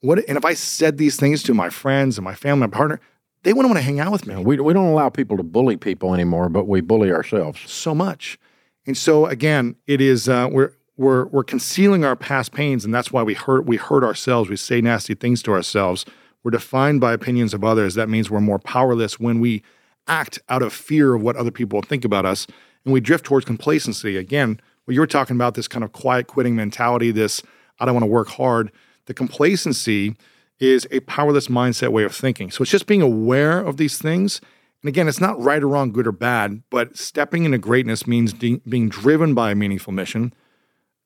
[0.00, 3.00] What and if I said these things to my friends and my family, my partner,
[3.42, 5.76] they wouldn't want to hang out with me We, we don't allow people to bully
[5.76, 7.60] people anymore, but we bully ourselves.
[7.70, 8.38] so much.
[8.86, 13.12] And so again, it is uh, we're we're we're concealing our past pains, and that's
[13.12, 14.50] why we hurt we hurt ourselves.
[14.50, 16.04] We say nasty things to ourselves.
[16.42, 17.94] We're defined by opinions of others.
[17.94, 19.62] That means we're more powerless when we
[20.08, 22.46] act out of fear of what other people think about us,
[22.84, 24.16] and we drift towards complacency.
[24.16, 27.42] Again, what you were talking about, this kind of quiet quitting mentality, this
[27.78, 28.72] I don't want to work hard.
[29.06, 30.16] The complacency
[30.62, 32.48] is a powerless mindset way of thinking.
[32.52, 34.40] So it's just being aware of these things.
[34.80, 38.32] And again, it's not right or wrong, good or bad, but stepping into greatness means
[38.32, 40.32] de- being driven by a meaningful mission,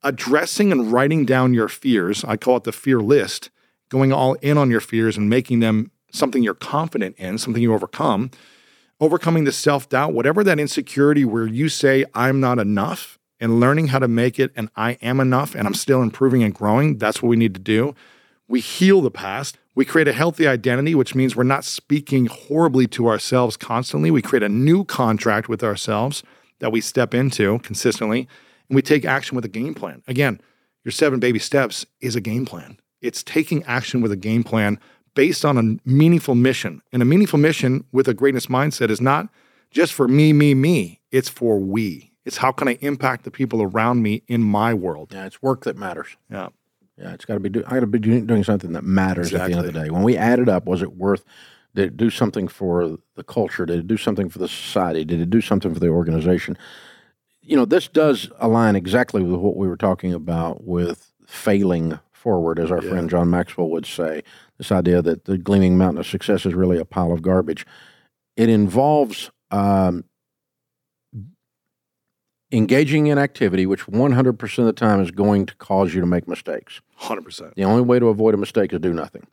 [0.03, 2.23] addressing and writing down your fears.
[2.23, 3.49] I call it the fear list,
[3.89, 7.73] going all in on your fears and making them something you're confident in, something you
[7.73, 8.29] overcome,
[8.99, 13.87] overcoming the self doubt, whatever that insecurity where you say, I'm not enough, and learning
[13.87, 16.99] how to make it and I am enough and I'm still improving and growing.
[16.99, 17.95] That's what we need to do.
[18.47, 19.57] We heal the past.
[19.75, 24.09] We create a healthy identity, which means we're not speaking horribly to ourselves constantly.
[24.09, 26.23] We create a new contract with ourselves
[26.59, 28.27] that we step into consistently,
[28.69, 30.01] and we take action with a game plan.
[30.07, 30.41] Again,
[30.83, 32.79] your seven baby steps is a game plan.
[33.01, 34.79] It's taking action with a game plan
[35.13, 36.81] based on a meaningful mission.
[36.91, 39.29] And a meaningful mission with a greatness mindset is not
[39.69, 41.01] just for me, me, me.
[41.11, 42.13] It's for we.
[42.25, 45.13] It's how can I impact the people around me in my world?
[45.13, 46.17] Yeah, it's work that matters.
[46.29, 46.49] Yeah.
[46.97, 47.49] Yeah, it's got to be.
[47.49, 49.89] Do, I got to be doing, something that matters at the end of the day.
[49.89, 51.23] When we add it up, was it worth?
[51.75, 53.65] Did it do something for the culture?
[53.65, 55.05] Did it do something for the society?
[55.05, 56.57] Did it do something for the organization?
[57.41, 62.57] You know, this does align exactly with what we were talking about with failing forward,
[62.59, 62.89] as our Yeah.
[62.89, 64.23] friend John Maxwell would say.
[64.57, 67.65] This idea that the gleaming mountain of success is really a pile of garbage.
[68.35, 70.03] It involves um,
[72.51, 76.27] engaging in activity, which 100% of the time is going to cause you to make
[76.27, 76.81] mistakes.
[77.01, 77.53] 100%.
[77.55, 79.27] The only way to avoid a mistake is do nothing,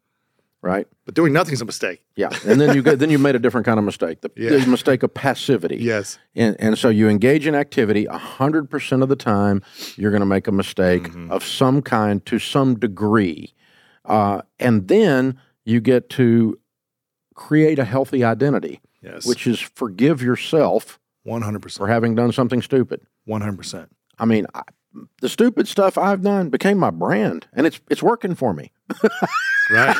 [0.63, 0.87] right?
[1.05, 2.03] But doing nothing is a mistake.
[2.17, 4.51] Yeah, and then you get then you made a different kind of mistake, the, Yeah.
[4.59, 5.77] the mistake of passivity.
[5.77, 6.19] Yes.
[6.35, 9.63] And, and so you engage in activity 100% of the time,
[9.97, 11.31] you're going to make a mistake Mm-hmm.
[11.31, 13.55] of some kind to some degree.
[14.05, 16.59] Uh, and then you get to
[17.35, 19.27] create a healthy identity, Yes.
[19.27, 21.77] which is forgive yourself 100%.
[21.77, 23.01] for having done something stupid.
[23.29, 23.89] 100%.
[24.19, 24.63] I mean, I,
[25.21, 28.71] the stupid stuff I've done became my brand, and it's it's working for me.
[29.71, 29.97] Right.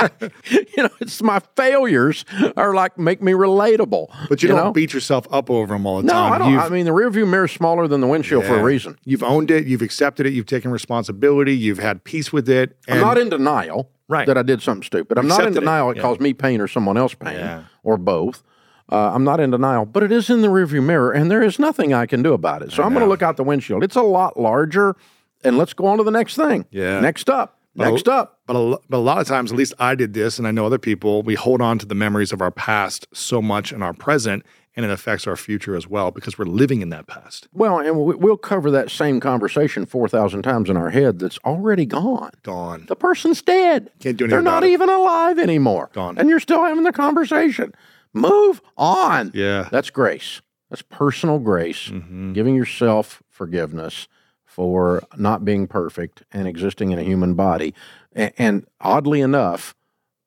[0.50, 2.24] you know, it's my failures
[2.56, 4.08] are like make me relatable.
[4.28, 4.72] But you, don't know?
[4.72, 6.32] beat yourself up over them all the No, time.
[6.32, 6.52] I don't.
[6.52, 8.98] You've, I mean, the rearview mirror is smaller than the windshield for a reason.
[9.04, 9.66] You've owned it.
[9.66, 10.32] You've accepted it.
[10.32, 11.56] You've taken responsibility.
[11.56, 12.76] You've had peace with it.
[12.88, 14.26] I'm not in denial Right.
[14.26, 15.18] that I did something stupid.
[15.18, 15.60] I'm not in Accepted it.
[15.60, 16.02] denial it, Yeah.
[16.02, 17.64] caused me pain or someone else pain Yeah.
[17.82, 18.42] or both.
[18.92, 21.58] Uh, I'm not in denial, but it is in the rearview mirror, and there is
[21.58, 22.70] nothing I can do about it.
[22.72, 23.82] So I'm going to look out the windshield.
[23.82, 24.94] It's a lot larger,
[25.42, 26.66] and let's go on to the next thing.
[26.70, 27.00] Yeah.
[27.00, 27.58] Next up.
[27.76, 28.38] But a- Next up.
[28.46, 30.66] But a, but a lot of times, at least I did this, and I know
[30.66, 33.94] other people, we hold on to the memories of our past so much in our
[33.94, 34.44] present,
[34.76, 37.48] and it affects our future as well because we're living in that past.
[37.54, 41.86] Well, and we- we'll cover that same conversation 4,000 times in our head that's already
[41.86, 42.32] gone.
[42.42, 42.84] Gone.
[42.86, 43.90] The person's dead.
[43.98, 44.70] Can't do anything They're not it.
[44.72, 45.88] even alive anymore.
[45.94, 46.18] Gone.
[46.18, 47.72] And you're still having the conversation.
[48.14, 49.32] Move on.
[49.34, 49.68] Yeah.
[49.70, 50.40] That's grace.
[50.70, 52.32] That's personal grace, Mhm.
[52.34, 54.08] giving yourself forgiveness
[54.44, 57.74] for not being perfect and existing in a human body.
[58.16, 59.74] A- And, oddly enough,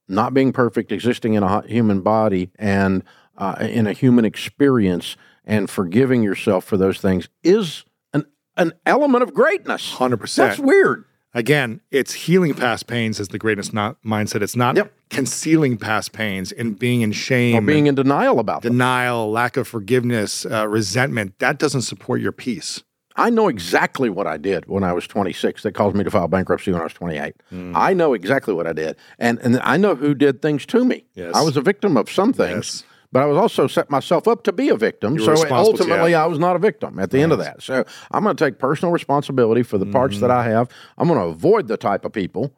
[0.08, 3.04] not being perfect, existing in a human body and
[3.38, 8.26] uh, in a human experience and forgiving yourself for those things is an,
[8.58, 9.94] an element of greatness.
[9.98, 10.36] 100%.
[10.36, 11.06] That's weird.
[11.34, 14.42] Again, it's healing past pains is the greatest not mindset.
[14.42, 14.92] It's not Yep.
[15.10, 18.74] concealing past pains and being in shame, Or being in denial about them.
[18.74, 21.38] denial, lack of forgiveness, uh, resentment.
[21.40, 22.82] That doesn't support your peace.
[23.20, 26.28] I know exactly what I did when I was 26 that caused me to file
[26.28, 27.34] bankruptcy when I was 28.
[27.50, 27.74] Hmm.
[27.76, 28.96] I know exactly what I did.
[29.18, 31.04] And, and I know who did things to me.
[31.16, 31.34] Yes.
[31.34, 32.84] I was a victim of some things, Yes.
[33.12, 35.18] But I was also set myself up to be a victim.
[35.20, 36.24] So ultimately, yeah.
[36.24, 37.62] I was not a victim at the end of that.
[37.64, 40.22] So I'm going to take personal responsibility for the parts Mm-hmm.
[40.28, 40.70] that I have.
[40.98, 42.54] I'm going to avoid the type of people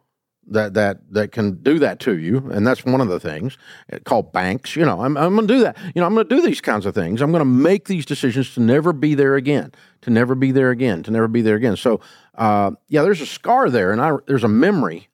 [0.46, 3.56] that that that can do that to you, and that's one of the things
[3.92, 4.74] uh, called banks.
[4.74, 5.76] You know, I'm I'm going to do that.
[5.94, 7.20] You know, I'm going to do these kinds of things.
[7.20, 10.70] I'm going to make these decisions to never be there again, to never be there
[10.70, 11.76] again, to never be there again.
[11.76, 12.00] So,
[12.34, 15.09] uh, yeah, there's a scar there, and I there's a memory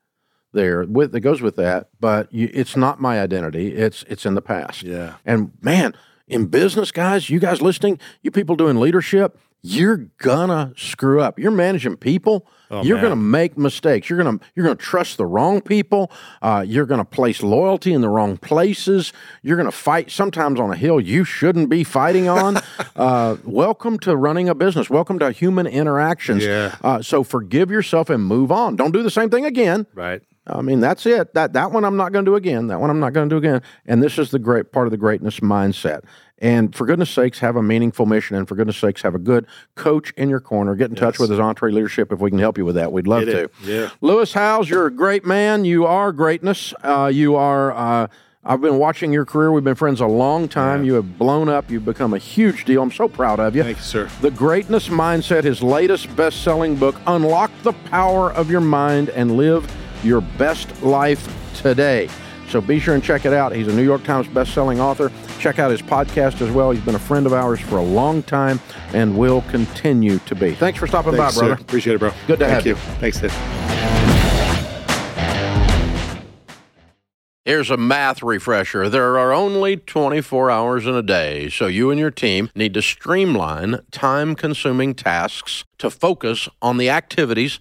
[0.56, 3.76] there with that goes with that, but you, it's not my identity.
[3.76, 4.82] It's it's in the past.
[4.82, 5.14] Yeah.
[5.24, 5.94] And man,
[6.26, 11.38] in business, guys, you guys listening, you people doing leadership, you're gonna screw up.
[11.38, 12.46] You're managing people.
[12.70, 13.04] Oh, you're man.
[13.04, 14.08] gonna make mistakes.
[14.08, 16.10] You're gonna you're gonna trust the wrong people.
[16.40, 19.12] Uh, you're gonna place loyalty in the wrong places.
[19.42, 22.58] You're gonna fight sometimes on a hill you shouldn't be fighting on.
[22.96, 24.88] uh, welcome to running a business.
[24.88, 26.44] Welcome to human interactions.
[26.44, 26.76] Yeah.
[26.82, 28.76] Uh, so forgive yourself and move on.
[28.76, 29.86] Don't do the same thing again.
[29.94, 30.22] Right.
[30.46, 31.34] I mean, that's it.
[31.34, 32.68] That that one I'm not going to do again.
[32.68, 33.62] That one I'm not going to do again.
[33.86, 36.04] And this is the great part of the greatness mindset.
[36.38, 38.36] And for goodness sakes, have a meaningful mission.
[38.36, 40.74] And for goodness sakes, have a good coach in your corner.
[40.74, 42.92] Get in touch with his EntreLeadership if we can help you with that.
[42.92, 43.50] We'd love to.
[43.64, 43.90] Yeah.
[44.02, 45.64] Lewis Howes, you're a great man.
[45.64, 46.74] You are greatness.
[46.82, 47.72] Uh, you are.
[47.72, 48.08] Uh,
[48.44, 49.50] I've been watching your career.
[49.50, 50.84] We've been friends a long time.
[50.84, 51.68] You have blown up.
[51.68, 52.80] You've become a huge deal.
[52.80, 53.64] I'm so proud of you.
[53.64, 54.08] Thank you, sir.
[54.20, 59.36] The Greatness Mindset, his latest best selling book, Unlock the Power of Your Mind and
[59.36, 59.68] Live
[60.02, 62.08] Your Best Life Today.
[62.48, 63.54] So be sure and check it out.
[63.54, 65.10] He's a New York Times best-selling author.
[65.38, 66.70] Check out his podcast as well.
[66.70, 68.60] He's been a friend of ours for a long time
[68.92, 70.54] and will continue to be.
[70.54, 71.46] Thanks for stopping Thanks, by, sir.
[71.48, 71.62] brother.
[71.62, 72.10] Appreciate it, bro.
[72.26, 72.74] Good to Thank have you.
[72.74, 72.80] you.
[73.00, 73.32] Thanks, Sid.
[77.44, 78.88] Here's a math refresher.
[78.88, 82.82] There are only 24 hours in a day, so you and your team need to
[82.82, 87.60] streamline time consuming tasks to focus on the activities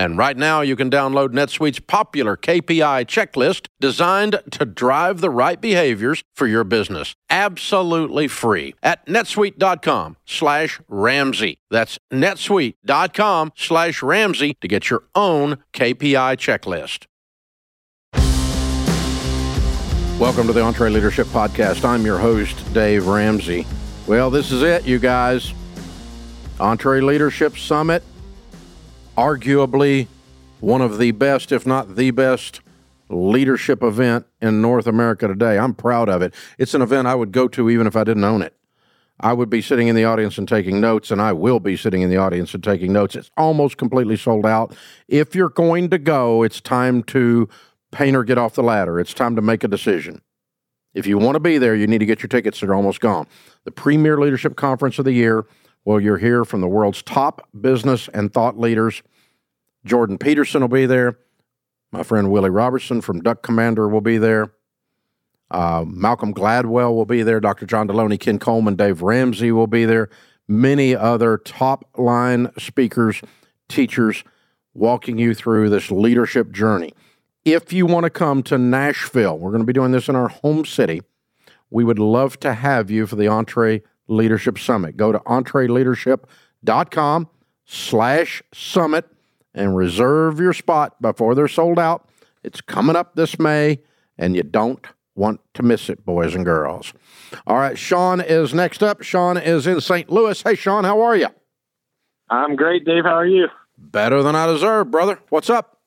[0.00, 5.60] And right now, you can download NetSuite's popular KPI checklist designed to drive the right
[5.60, 7.14] behaviors for your business.
[7.28, 11.58] Absolutely free at netsuite.com slash Ramsey.
[11.70, 17.04] That's netsuite.com slash Ramsey to get your own KPI checklist.
[20.18, 21.84] Welcome to the EntreLeadership Podcast.
[21.84, 23.66] I'm your host, Dave Ramsey.
[24.06, 25.52] Well, this is it, you guys.
[26.58, 28.02] EntreLeadership Summit,
[29.16, 30.06] arguably
[30.60, 32.60] one of the best, if not the best,
[33.08, 35.58] leadership event in North America today.
[35.58, 36.34] I'm proud of it.
[36.58, 38.54] It's an event I would go to even if I didn't own it.
[39.22, 42.00] I would be sitting in the audience and taking notes, and I will be sitting
[42.00, 43.14] in the audience and taking notes.
[43.14, 44.74] It's almost completely sold out.
[45.08, 47.48] If you're going to go, it's time to
[47.92, 48.98] paint or get off the ladder.
[48.98, 50.22] It's time to make a decision.
[50.94, 52.60] If you want to be there, you need to get your tickets.
[52.60, 53.26] They're almost gone.
[53.64, 55.44] The premier leadership conference of the year.
[55.84, 59.02] Well, you're here from the world's top business and thought leaders.
[59.84, 61.18] Jordan Peterson will be there.
[61.90, 64.52] My friend Willie Robertson from Duck Commander will be there.
[65.50, 67.40] Uh, Malcolm Gladwell will be there.
[67.40, 67.66] Dr.
[67.66, 70.08] John Deloney, Ken Coleman, Dave Ramsey will be there.
[70.46, 73.20] Many other top line speakers,
[73.68, 74.22] teachers
[74.74, 76.92] walking you through this leadership journey.
[77.44, 80.28] If you want to come to Nashville, we're going to be doing this in our
[80.28, 81.02] home city.
[81.70, 84.96] We would love to have you for the Entre Leadership Summit.
[84.96, 87.28] Go to entreleadership.com
[87.64, 89.06] slash summit
[89.54, 92.08] and reserve your spot before they're sold out.
[92.42, 93.80] It's coming up this May,
[94.18, 94.84] and you don't
[95.14, 96.92] want to miss it, boys and girls.
[97.46, 99.02] All right, Sean is next up.
[99.02, 100.10] Sean is in St.
[100.10, 100.40] Louis.
[100.42, 101.28] Hey, Sean, how are you?
[102.28, 103.04] I'm great, Dave.
[103.04, 103.48] How are you?
[103.76, 105.18] Better than I deserve, brother.
[105.30, 105.79] What's up?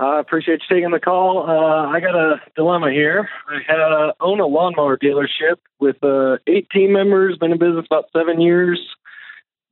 [0.00, 1.44] I uh, appreciate you taking the call.
[1.46, 3.28] Uh, I got a dilemma here.
[3.48, 8.06] I uh, own a lawnmower dealership with uh, eight team members, been in business about
[8.16, 8.80] seven years.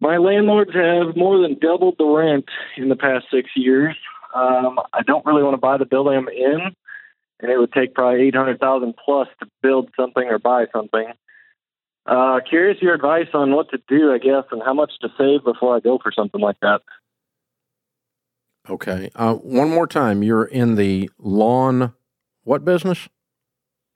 [0.01, 2.45] My landlords have more than doubled the rent
[2.77, 3.97] in the past six years.
[4.35, 6.75] Um, I don't really want to buy the building I'm in
[7.41, 11.07] and it would take probably eight hundred thousand plus to build something or buy something.
[12.07, 15.45] Uh, curious your advice on what to do, I guess, and how much to save
[15.45, 16.81] before I go for something like that.
[18.69, 19.11] Okay.
[19.15, 20.23] Uh, one more time.
[20.23, 21.95] You're in the lawn
[22.45, 23.09] what business?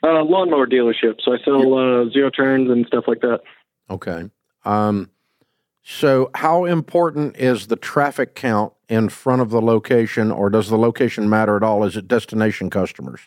[0.03, 1.21] Uh, lawnmower dealership.
[1.25, 3.41] So I sell uh, zero turns and stuff like that.
[3.89, 4.31] Okay.
[4.65, 5.11] Um,
[5.83, 10.77] so, how important is the traffic count in front of the location, or does the
[10.77, 11.83] location matter at all?
[11.83, 13.23] Is it destination customers?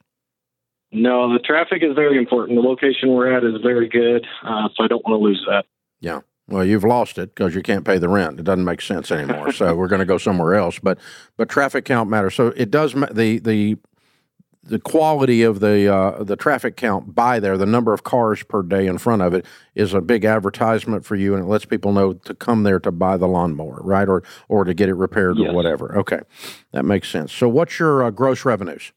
[0.92, 2.58] No, the traffic is very important.
[2.58, 5.66] The location we're at is very good, uh, so I don't want to lose that.
[6.00, 6.22] Yeah.
[6.48, 8.40] Well, you've lost it because you can't pay the rent.
[8.40, 9.52] It doesn't make sense anymore.
[9.52, 10.78] so we're going to go somewhere else.
[10.80, 11.00] But
[11.38, 12.36] but traffic count matters.
[12.36, 12.94] So it does.
[12.94, 13.78] the the
[14.66, 18.64] the quality of the uh, the traffic count by there, the number of cars per
[18.64, 21.94] day in front of it, is a big advertisement for you, and it lets people
[21.94, 25.38] know to come there to buy the lawnmower, right, or or to get it repaired
[25.38, 25.50] yes.
[25.50, 25.98] or whatever.
[26.00, 26.20] Okay,
[26.72, 27.32] that makes sense.
[27.32, 28.92] So, what's your uh, gross revenues?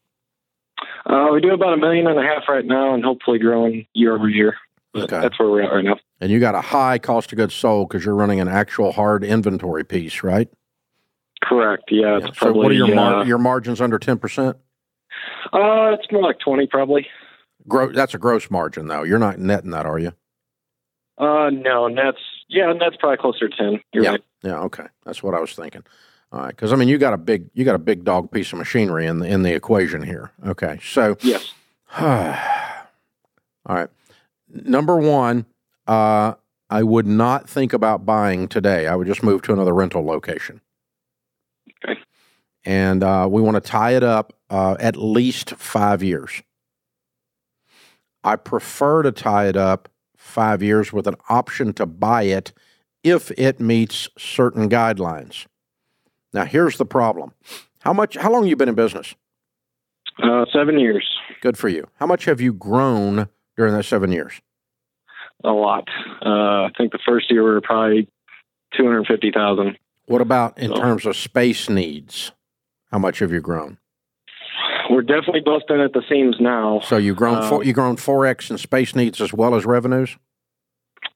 [1.04, 4.14] Uh, we do about a million and a half right now, and hopefully growing year
[4.14, 4.56] over year.
[4.94, 5.20] Okay.
[5.20, 5.96] That's where we're at right now.
[6.20, 9.22] And you got a high cost of goods sold because you're running an actual hard
[9.22, 10.48] inventory piece, right?
[11.42, 11.84] Correct.
[11.90, 12.18] Yeah.
[12.20, 12.30] yeah.
[12.36, 14.56] so, what are your mar- uh, your margins under ten percent?
[15.52, 17.06] Uh, it's more like 20 probably.
[17.66, 19.02] Gro- that's a gross margin though.
[19.02, 20.12] You're not netting that, are you?
[21.16, 23.80] Uh, no, net's yeah, And that's probably closer to 10.
[23.92, 24.10] You're yeah.
[24.10, 24.24] Right.
[24.42, 24.86] Yeah, okay.
[25.04, 25.84] That's what I was thinking.
[26.32, 28.52] All right, because I mean, you got a big, you got a big dog piece
[28.52, 30.30] of machinery in the in the equation here.
[30.46, 31.54] Okay, so yes.
[31.98, 32.06] all
[33.66, 33.88] right.
[34.50, 35.46] Number one,
[35.88, 36.34] uh,
[36.70, 38.86] I would not think about buying today.
[38.86, 40.60] I would just move to another rental location.
[41.82, 41.98] Okay.
[42.64, 46.42] And uh, we want to tie it up uh, at least five years.
[48.22, 52.52] I prefer to tie it up five years with an option to buy it
[53.02, 55.46] if it meets certain guidelines.
[56.34, 57.32] Now, here's the problem:
[57.80, 58.16] how much?
[58.16, 59.14] How long have you been in business?
[60.22, 61.08] Uh, seven years.
[61.40, 61.86] Good for you.
[61.94, 64.42] How much have you grown during that seven years?
[65.44, 65.88] A lot.
[66.24, 68.08] Uh, I think the first year we were probably
[68.76, 69.78] two hundred fifty thousand.
[70.06, 70.80] What about in so.
[70.80, 72.32] terms of space needs?
[72.90, 73.78] How much have you grown?
[74.90, 76.80] we're definitely busting at the seams now.
[76.80, 79.66] So you've grown uh, four, you grown four x in space needs as well as
[79.66, 80.16] revenues.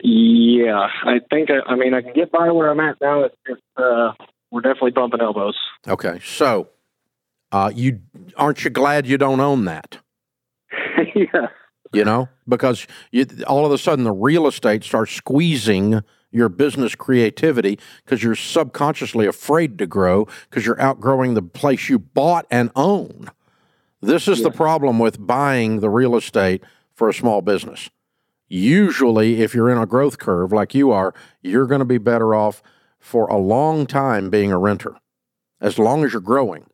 [0.03, 3.25] Yeah, I think I, I mean I can get by where I'm at now.
[3.25, 4.13] It's, it's uh,
[4.51, 5.57] we're definitely bumping elbows.
[5.87, 6.69] Okay, so
[7.51, 8.01] uh, you
[8.37, 9.99] aren't you glad you don't own that?
[11.15, 11.49] yeah.
[11.93, 16.95] You know, because you, all of a sudden the real estate starts squeezing your business
[16.95, 22.71] creativity because you're subconsciously afraid to grow because you're outgrowing the place you bought and
[22.75, 23.31] own.
[24.01, 24.45] This is yeah.
[24.45, 26.65] the problem with buying the real estate
[26.95, 27.91] for a small business.
[28.49, 32.35] Usually, if you're in a growth curve like you are, you're going to be better
[32.35, 32.63] off
[32.99, 34.97] for a long time being a renter,
[35.61, 36.67] as long as you're growing.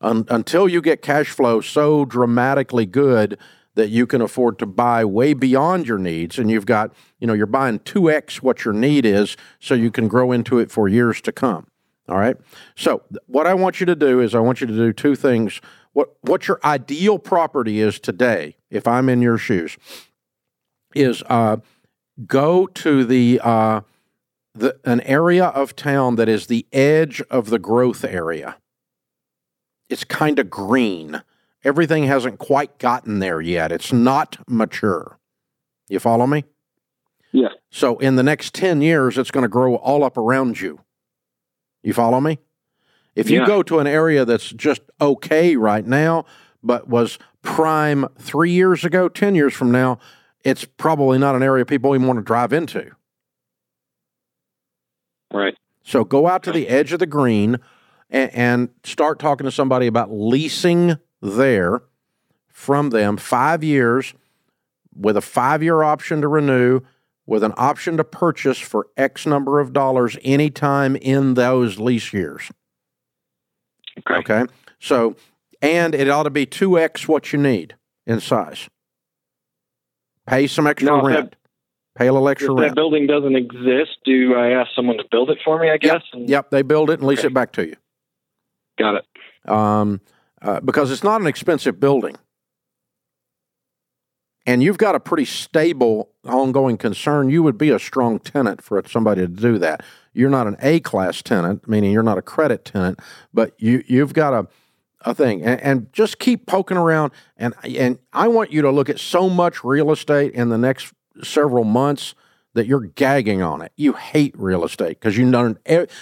[0.00, 3.36] Un- until you get cash flow so dramatically good
[3.74, 7.32] that you can afford to buy way beyond your needs and you've got, you know,
[7.32, 11.20] you're buying 2x what your need is so you can grow into it for years
[11.20, 11.66] to come.
[12.08, 12.36] All right?
[12.74, 15.60] So, what I want you to do is I want you to do two things
[15.98, 19.76] what what your ideal property is today, if I'm in your shoes,
[20.94, 21.56] is uh,
[22.24, 23.80] go to the uh,
[24.54, 28.58] the an area of town that is the edge of the growth area.
[29.88, 31.22] It's kind of green.
[31.68, 33.70] Everything hasn't quite gotten there yet.
[33.70, 35.18] It's not mature.
[35.88, 36.44] You follow me?
[37.30, 37.48] Yeah.
[37.70, 40.80] So in the next 10 years, it's going to grow all up around you.
[41.82, 42.38] You follow me?
[43.14, 43.46] If you Yeah.
[43.46, 46.24] go to an area that's just okay right now,
[46.62, 49.98] but was prime three years ago, 10 years from now,
[50.44, 52.92] it's probably not an area people even want to drive into.
[55.32, 55.54] Right.
[55.82, 57.58] So go out to the edge of the green
[58.08, 61.82] and, and start talking to somebody about leasing there
[62.48, 64.14] from them five years
[64.94, 66.80] with a five year option to renew,
[67.26, 72.50] with an option to purchase for X number of dollars anytime in those lease years.
[73.98, 74.14] Okay.
[74.32, 74.52] Okay.
[74.80, 75.16] So,
[75.60, 77.74] and it ought to be 2X what you need
[78.06, 78.68] in size.
[80.26, 81.36] Pay some extra if rent.
[81.96, 82.64] Pay a little extra rent.
[82.66, 85.70] If that building doesn't exist, do I ask someone to build it for me?
[85.70, 86.02] I guess.
[86.12, 86.50] And- Yep.
[86.50, 87.28] They build it and lease Okay.
[87.28, 87.76] it back to you.
[88.78, 89.04] Got it.
[89.50, 90.00] um,
[90.42, 92.16] uh, because it's not an expensive building.
[94.46, 97.28] And you've got a pretty stable ongoing concern.
[97.28, 99.84] You would be a strong tenant for somebody to do that.
[100.14, 102.98] You're not an A class tenant, meaning you're not a credit tenant,
[103.32, 104.48] but you you've got a
[105.02, 105.42] a thing.
[105.42, 107.12] And, and just keep poking around.
[107.36, 110.94] And and I want you to look at so much real estate in the next
[111.22, 112.14] several months
[112.58, 113.72] that you're gagging on it.
[113.76, 115.54] You hate real estate because you know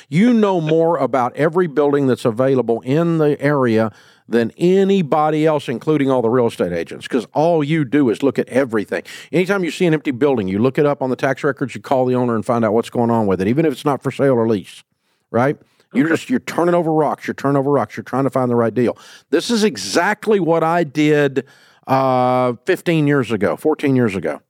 [0.09, 3.93] you know more about every building that's available in the area
[4.29, 7.07] than anybody else, including all the real estate agents.
[7.07, 9.03] Because all you do is look at everything.
[9.31, 11.75] Anytime you see an empty building, you look it up on the tax records.
[11.75, 13.85] You call the owner and find out what's going on with it, even if it's
[13.85, 14.83] not for sale or lease.
[15.31, 15.57] Right?
[15.93, 17.27] You're just you're turning over rocks.
[17.27, 17.97] You're turning over rocks.
[17.97, 18.99] You're trying to find the right deal.
[19.31, 21.47] This is exactly what I did
[21.87, 24.41] uh, 15 years ago, 14 years ago.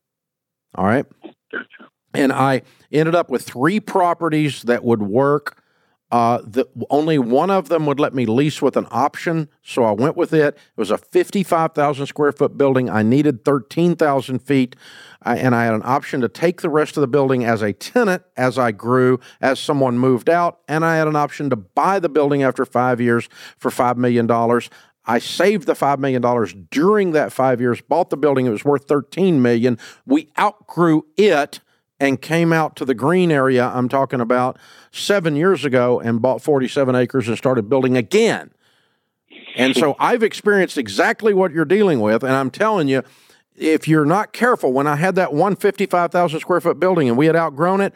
[0.74, 1.06] All right.
[2.16, 5.62] And I ended up with three properties that would work.
[6.10, 9.90] Uh, the, only one of them would let me lease with an option, so I
[9.90, 10.54] went with it.
[10.54, 12.88] It was a 55,000 square foot building.
[12.88, 14.76] I needed 13,000 feet,
[15.22, 17.72] I, and I had an option to take the rest of the building as a
[17.72, 21.98] tenant as I grew, as someone moved out, and I had an option to buy
[21.98, 24.30] the building after five years for $5 million.
[25.06, 26.22] I saved the $5 million
[26.70, 28.46] during that five years, bought the building.
[28.46, 29.76] It was worth 13 million.
[30.06, 31.60] We outgrew it
[31.98, 34.58] and came out to the green area I'm talking about
[34.90, 38.50] seven years ago and bought 47 acres and started building again.
[39.56, 42.22] And so I've experienced exactly what you're dealing with.
[42.22, 43.02] And I'm telling you,
[43.56, 47.36] if you're not careful, when I had that 155,000 square foot building and we had
[47.36, 47.94] outgrown it,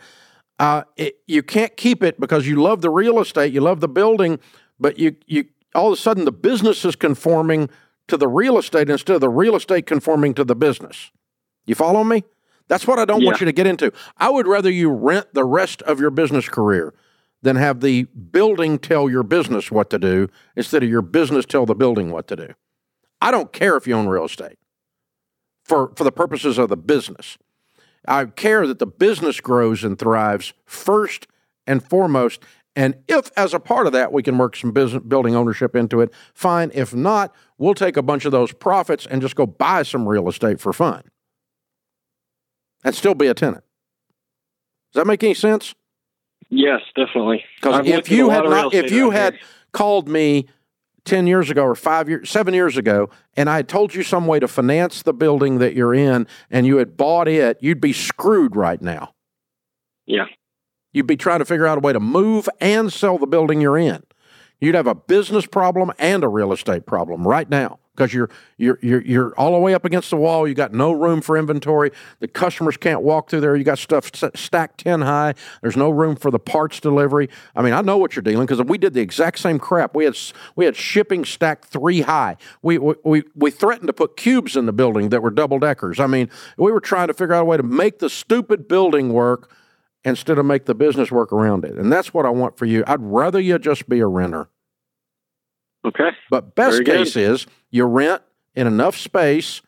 [0.59, 3.89] uh, it, you can't keep it because you love the real estate, you love the
[3.89, 4.39] building,
[4.79, 7.69] but you, you all of a sudden the business is conforming
[8.09, 11.11] to the real estate instead of the real estate conforming to the business.
[11.65, 12.25] You follow me?
[12.71, 13.93] That's what I don't want you to get into.
[14.17, 16.95] I would rather you rent the rest of your business career
[17.43, 21.67] than have the building tell your business what to do instead of your business tell
[21.67, 22.55] the building what to do.
[23.21, 24.57] I don't care if you own real estate
[25.65, 27.39] for, for the purposes of the business.
[28.07, 31.27] I care that the business grows and thrives first
[31.67, 32.41] and foremost.
[32.77, 36.01] And if, as a part of that, we can work some business building ownership into
[36.03, 36.71] it, fine.
[36.73, 40.29] If not, we'll take a bunch of those profits and just go buy some real
[40.29, 41.03] estate for fun
[42.85, 43.65] and still be a tenant.
[44.93, 45.75] Does that make any sense?
[46.49, 47.45] Yes, definitely.
[47.61, 49.43] Because if looked at a you had not, if you had here.
[49.73, 50.49] called me
[51.05, 54.27] ten years ago or five years, seven years ago, and I had told you some
[54.27, 57.93] way to finance the building that you're in, and you had bought it, you'd be
[57.93, 59.15] screwed right now.
[60.07, 60.27] Yeah.
[60.93, 63.79] You'd be trying to figure out a way to move and sell the building you're
[63.79, 64.03] in.
[64.61, 68.79] You'd have a business problem and a real estate problem right now because you're you're
[68.81, 70.49] you're you're all the way up against the wall.
[70.49, 71.91] You got no room for inventory.
[72.21, 73.55] The customers can't walk through there.
[73.57, 75.35] You got stuff st- stacked ten high.
[75.61, 77.29] There's no room for the parts delivery.
[77.55, 79.95] I mean, I know what you're dealing because we did the exact same crap.
[79.95, 80.17] We had
[80.57, 82.39] we had shipping stacked three high.
[82.63, 86.01] We we we, we threatened to put cubes in the building that were double deckers.
[86.01, 89.13] I mean, we were trying to figure out a way to make the stupid building
[89.13, 89.55] work
[90.05, 91.77] instead of make the business work around it.
[91.77, 92.83] And that's what I want for you.
[92.87, 94.49] I'd rather you just be a renter.
[95.85, 96.11] Okay.
[96.29, 98.23] But best case is you rent
[98.55, 99.63] in enough space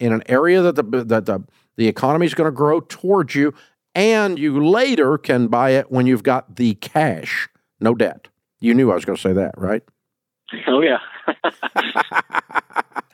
[0.00, 1.44] in an area that the that the
[1.76, 3.54] the economy is going to grow towards you,
[3.94, 7.48] and you later can buy it when you've got the cash,
[7.80, 8.28] no debt.
[8.60, 9.82] You knew I was going to say that, right?
[10.66, 10.98] Oh yeah.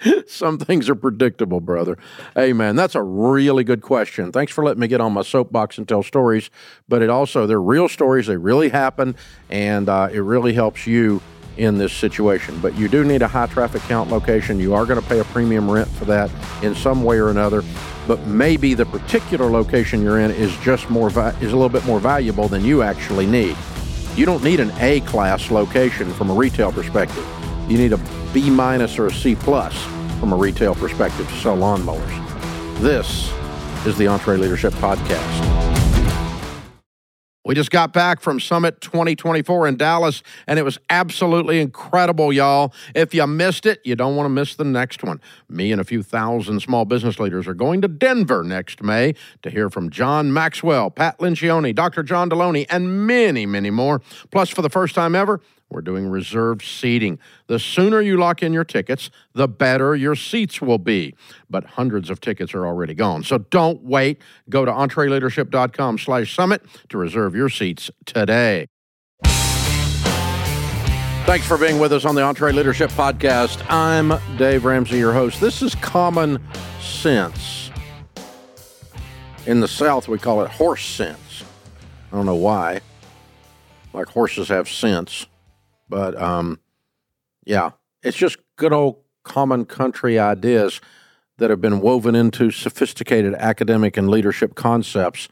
[0.26, 1.96] Some things are predictable, brother.
[2.34, 4.32] Hey, man, that's a really good question.
[4.32, 6.50] Thanks for letting me get on my soapbox and tell stories.
[6.88, 8.26] But it also, they're real stories.
[8.26, 9.16] They really happen,
[9.48, 11.22] and uh, it really helps you
[11.56, 12.58] in this situation.
[12.60, 14.58] But you do need a high traffic count location.
[14.58, 16.30] You are going to pay a premium rent for that
[16.62, 17.62] in some way or another.
[18.06, 21.84] But maybe the particular location you're in is just more va- is a little bit
[21.86, 23.56] more valuable than you actually need.
[24.16, 27.26] You don't need an A class location from a retail perspective.
[27.68, 28.00] You need a
[28.32, 29.74] B minus or a C plus
[30.20, 32.80] from a retail perspective to sell lawnmowers.
[32.80, 33.32] This
[33.86, 35.83] is the EntreLeadership Podcast.
[37.46, 42.72] We just got back from Summit 2024 in Dallas, and it was absolutely incredible, y'all.
[42.94, 45.20] If you missed it, you don't want to miss the next one.
[45.50, 49.50] Me and a few thousand small business leaders are going to Denver next May to
[49.50, 52.02] hear from John Maxwell, Pat Lencioni, Dr.
[52.02, 54.00] John Deloney, and many, many more.
[54.30, 57.18] Plus, for the first time ever, we're doing reserved seating.
[57.46, 61.14] The sooner you lock in your tickets, the better your seats will be.
[61.50, 63.24] But hundreds of tickets are already gone.
[63.24, 64.22] So don't wait.
[64.48, 68.66] Go to entreleadership.com slash summit to reserve your seats today.
[71.24, 73.64] Thanks for being with us on the EntreLeadership Podcast.
[73.70, 75.40] I'm Dave Ramsey, your host.
[75.40, 76.38] This is common
[76.80, 77.70] sense.
[79.46, 81.44] In the South, we call it horse sense.
[82.12, 82.80] I don't know why.
[83.94, 85.26] Like horses have sense.
[85.94, 86.58] But um,
[87.44, 87.70] yeah,
[88.02, 90.80] it's just good old common country ideas
[91.38, 95.28] that have been woven into sophisticated academic and leadership concepts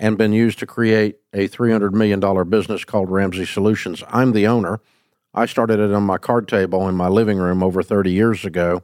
[0.00, 2.18] and been used to create a $300 million
[2.50, 4.02] business called Ramsey Solutions.
[4.08, 4.80] I'm the owner.
[5.32, 8.82] I started it on my card table in my living room over 30 years ago.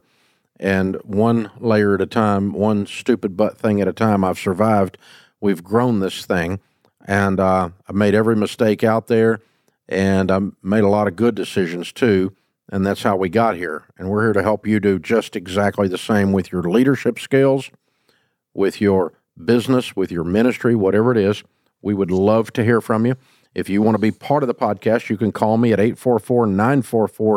[0.57, 4.97] And one layer at a time, one stupid butt thing at a time, I've survived.
[5.41, 6.61] We've grown this thing.
[7.05, 9.41] And uh, I've made every mistake out there
[9.89, 12.33] and I made a lot of good decisions too.
[12.71, 13.85] And that's how we got here.
[13.97, 17.71] And we're here to help you do just exactly the same with your leadership skills,
[18.53, 19.13] with your
[19.43, 21.43] business, with your ministry, whatever it is.
[21.81, 23.15] We would love to hear from you.
[23.55, 26.45] If you want to be part of the podcast, you can call me at 844
[26.45, 27.31] 944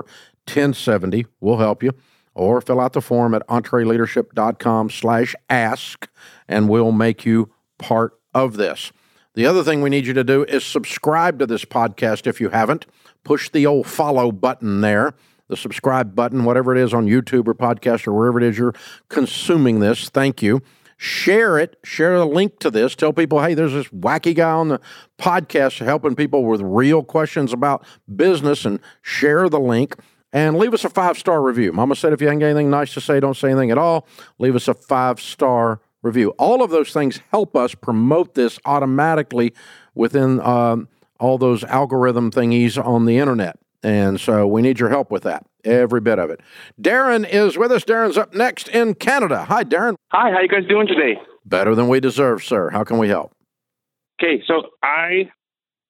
[0.47, 1.27] 1070.
[1.41, 1.93] We'll help you.
[2.35, 6.09] Or fill out the form at entreleadership.com slash ask,
[6.49, 8.93] and we'll make you part of this.
[9.35, 12.51] The other thing we need you to do is subscribe to this podcast if you
[12.51, 12.85] haven't.
[13.25, 15.15] Push the old follow button there,
[15.49, 18.75] the subscribe button, whatever it is on YouTube or podcast or wherever it is you're
[19.09, 20.11] consuming this.
[20.11, 20.61] Thank you.
[20.99, 22.95] Share it, share a link to this.
[22.95, 24.81] Tell people, hey, there's this wacky guy on the
[25.19, 29.97] podcast helping people with real questions about business and share the link
[30.33, 31.73] and leave us a five star review.
[31.73, 34.07] Mama said if you ain't got anything nice to say, don't say anything at all.
[34.39, 36.31] Leave us a five star review.
[36.39, 39.55] All of those things help us promote this automatically
[39.95, 40.89] within um,
[41.19, 43.59] all those algorithm thingies on the internet.
[43.83, 46.41] And so we need your help with that, every bit of it.
[46.81, 47.85] Darren is with us.
[47.85, 49.45] Darren's up next in Canada.
[49.45, 49.97] Hi, Darren.
[50.13, 51.21] Hi, how you guys doing today?
[51.45, 52.71] Better than we deserve, sir.
[52.71, 53.33] How can we help?
[54.21, 55.31] Okay, so I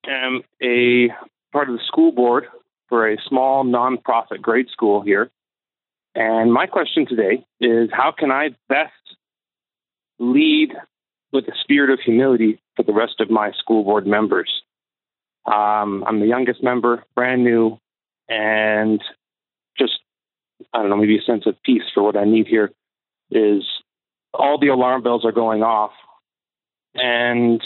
[0.07, 1.09] am a
[1.51, 2.45] part of the school board
[2.89, 5.29] for a small nonprofit grade school here.
[6.15, 8.91] And my question today is how can I best
[10.19, 10.73] lead
[11.31, 14.63] with a spirit of humility for the rest of my school board members.
[15.45, 17.79] Um, I'm the youngest member, brand new,
[18.29, 19.01] and
[19.77, 19.99] just,
[20.73, 22.71] I don't know, maybe a sense of peace for what I need here
[23.31, 23.63] is
[24.33, 25.91] all the alarm bells are going off.
[26.95, 27.61] And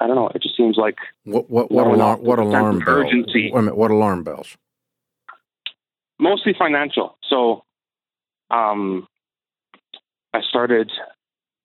[0.00, 0.96] I don't know, it just seems like.
[1.24, 3.06] What, what, what, alarm, what alarm bells?
[3.12, 4.56] Wait a minute, what alarm bells?
[6.18, 7.16] Mostly financial.
[7.30, 7.64] So,
[8.50, 9.06] um,
[10.34, 10.90] I started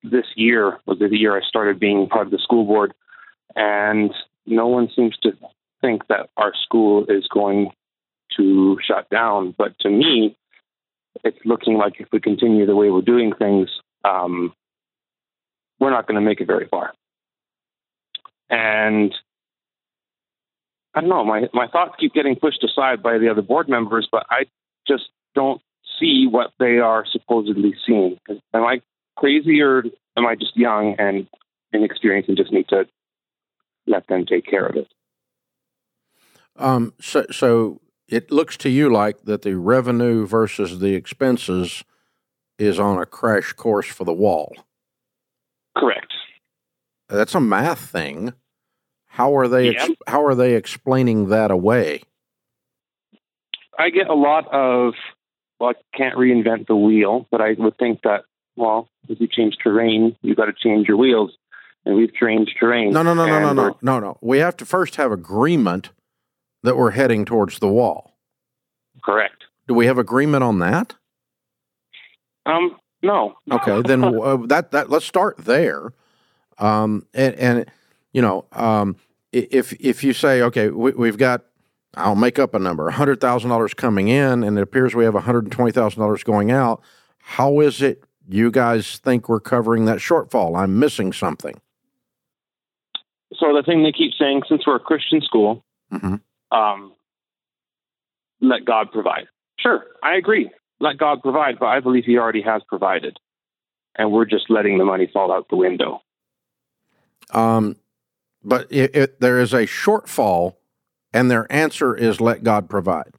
[0.02, 2.94] this year was the year I started being part of the school board,
[3.56, 4.14] and
[4.46, 5.32] no one seems to
[5.80, 7.70] think that our school is going
[8.36, 9.54] to shut down.
[9.58, 10.36] But to me,
[11.24, 13.68] it's looking like if we continue the way we're doing things,
[14.04, 14.54] um,
[15.80, 16.92] we're not going to make it very far.
[18.48, 19.12] And
[20.94, 24.08] I don't know, my, my thoughts keep getting pushed aside by the other board members,
[24.10, 24.44] but I
[24.86, 25.04] just
[25.34, 25.60] don't
[26.00, 28.18] see what they are supposedly seeing.
[28.28, 28.80] Am I
[29.16, 29.84] crazy or
[30.16, 31.28] am I just young and
[31.72, 32.86] inexperienced and just need to
[33.86, 34.88] let them take care of it?
[36.56, 41.84] Um, so, so it looks to you like that the revenue versus the expenses
[42.58, 44.54] is on a crash course for the wall.
[45.76, 46.12] Correct.
[47.08, 48.34] That's a math thing.
[49.06, 49.70] How are they?
[49.70, 52.02] Ex- how are they explaining that away?
[53.78, 54.94] I get a lot of
[55.60, 58.24] well, I can't reinvent the wheel, but I would think that,
[58.56, 61.36] well, if you change terrain, you've got to change your wheels.
[61.84, 62.92] And we've changed terrain.
[62.92, 64.18] No, no, no, no, no, no, no, no.
[64.20, 65.90] We have to first have agreement
[66.62, 68.18] that we're heading towards the wall.
[69.02, 69.44] Correct.
[69.66, 70.94] Do we have agreement on that?
[72.44, 73.36] Um, no.
[73.50, 75.92] Okay, then uh, that that let's start there.
[76.58, 77.70] Um, and, and
[78.12, 78.96] you know, um,
[79.32, 81.44] if if you say, okay, we, we've got
[81.94, 86.50] I'll make up a number, $100,000 coming in, and it appears we have $120,000 going
[86.50, 86.82] out.
[87.18, 90.56] How is it you guys think we're covering that shortfall?
[90.56, 91.60] I'm missing something.
[93.34, 96.16] So, the thing they keep saying, since we're a Christian school, mm-hmm.
[96.56, 96.92] um,
[98.40, 99.28] let God provide.
[99.58, 100.50] Sure, I agree.
[100.80, 103.18] Let God provide, but I believe He already has provided.
[103.96, 106.00] And we're just letting the money fall out the window.
[107.32, 107.76] Um,
[108.42, 110.56] but it, it, there is a shortfall,
[111.12, 113.14] and their answer is let God provide.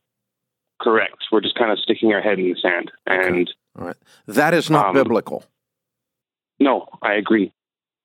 [0.81, 1.15] Correct.
[1.31, 2.91] We're just kind of sticking our head in the sand.
[3.05, 3.95] And All right.
[4.27, 5.45] That is not Um, biblical.
[6.59, 7.53] no, I agree.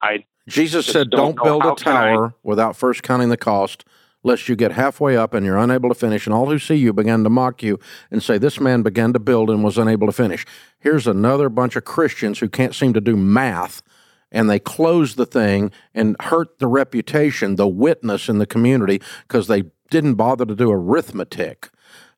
[0.03, 3.84] I Jesus said, don't don't build a can I- tower without first counting the cost,
[4.22, 6.93] lest you get halfway up and you're unable to finish, and all who see you
[6.93, 7.78] begin to mock you
[8.11, 10.45] and say, This man began to build and was unable to finish.
[10.78, 13.82] Here's another bunch of Christians who can't seem to do math,
[14.31, 19.47] and they close the thing and hurt the reputation, the witness in the community, because
[19.47, 21.70] they didn't bother to do arithmetic.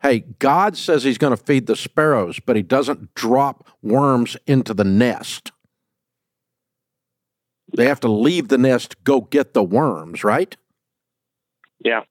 [0.02, 4.72] Hey, God says He's going to feed the sparrows, but He doesn't drop worms into
[4.72, 5.52] the nest.
[7.76, 10.56] They have to leave the nest, go get the worms, right?
[11.84, 12.02] yeah.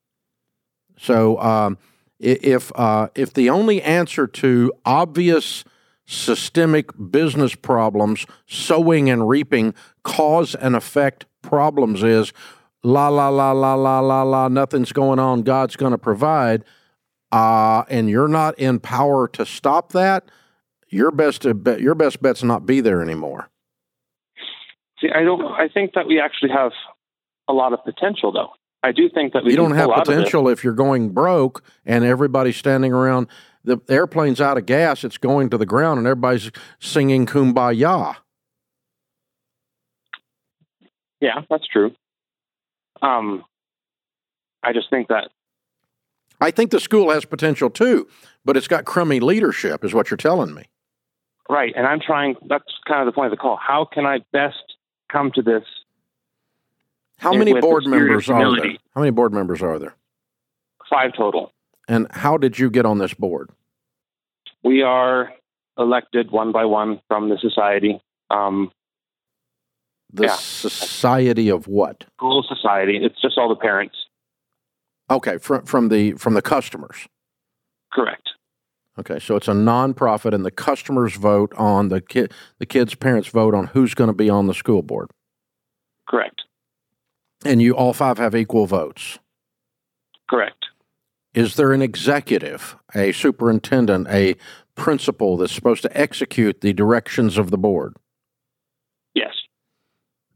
[0.98, 1.78] So um,
[2.20, 5.64] if uh, if the only answer to obvious
[6.08, 12.34] systemic business problems, sowing and reaping, cause and effect problems is
[12.84, 16.64] la la la la la la la, nothing's going on, God's going to provide,
[17.32, 20.24] uh, and you're not in power to stop that.
[20.90, 23.50] Your best bet, your best bet's not be there anymore.
[25.02, 25.42] See, I don't.
[25.42, 26.72] I think that we actually have
[27.50, 28.52] a lot of potential, though.
[28.82, 31.10] I do think that we you don't have pull out of potential if you're going
[31.10, 33.28] broke and everybody's standing around.
[33.68, 38.16] The airplane's out of gas; it's going to the ground, and everybody's singing "Kumbaya."
[41.20, 41.94] Yeah, that's true.
[43.02, 43.44] Um,
[44.64, 45.30] I just think that
[46.40, 48.08] I think the school has potential too,
[48.46, 50.64] but it's got crummy leadership, is what you're telling me.
[51.50, 52.36] right, and I'm trying.
[52.48, 53.58] That's kind of the point of the call.
[53.58, 54.76] How can I best
[55.12, 55.64] come to this?
[57.20, 58.78] How many board members are there?
[58.96, 59.96] How many board members are there?
[60.90, 61.52] Five total.
[61.88, 63.50] And how did you get on this board?
[64.64, 65.32] We are
[65.78, 68.72] elected one by one from the society, um,
[70.14, 70.36] The Yeah.
[70.36, 72.06] Society of what?
[72.16, 72.98] school society.
[73.04, 73.96] It's just all the parents.
[75.12, 77.08] Okay, from from the from the customers.
[77.92, 78.30] Correct.
[78.98, 82.32] Okay, so it's a nonprofit, and the customers vote on the kid.
[82.58, 85.12] The kids' parents vote on who's going to be on the school board,
[86.08, 86.44] Correct.
[87.46, 89.20] and you all five have equal votes.
[90.30, 90.57] Correct.
[91.38, 94.34] Is there an executive, a superintendent, a
[94.74, 97.96] principal that's supposed to execute the directions of the board?
[99.14, 99.34] Yes.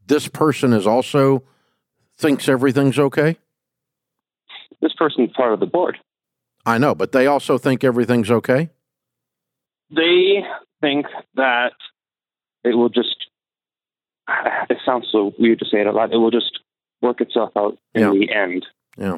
[0.06, 1.42] This person is also
[2.16, 3.36] thinks everything's okay.
[4.80, 5.98] This person's part of the board.
[6.64, 8.70] I know, but they also think everything's okay.
[9.90, 10.44] They
[10.80, 11.72] think that
[12.62, 13.16] it will just.
[14.70, 16.12] It sounds so weird to say it out loud.
[16.12, 16.60] It will just
[17.00, 18.10] work itself out in Yeah.
[18.12, 18.66] the end.
[18.96, 19.16] Yeah.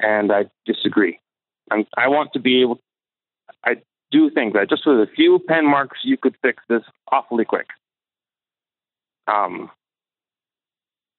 [0.00, 1.20] And I disagree.
[1.70, 2.80] I'm, I want to be able.
[3.64, 3.76] I
[4.10, 7.66] do think that just with a few pen marks, you could fix this awfully quick.
[9.26, 9.70] Um,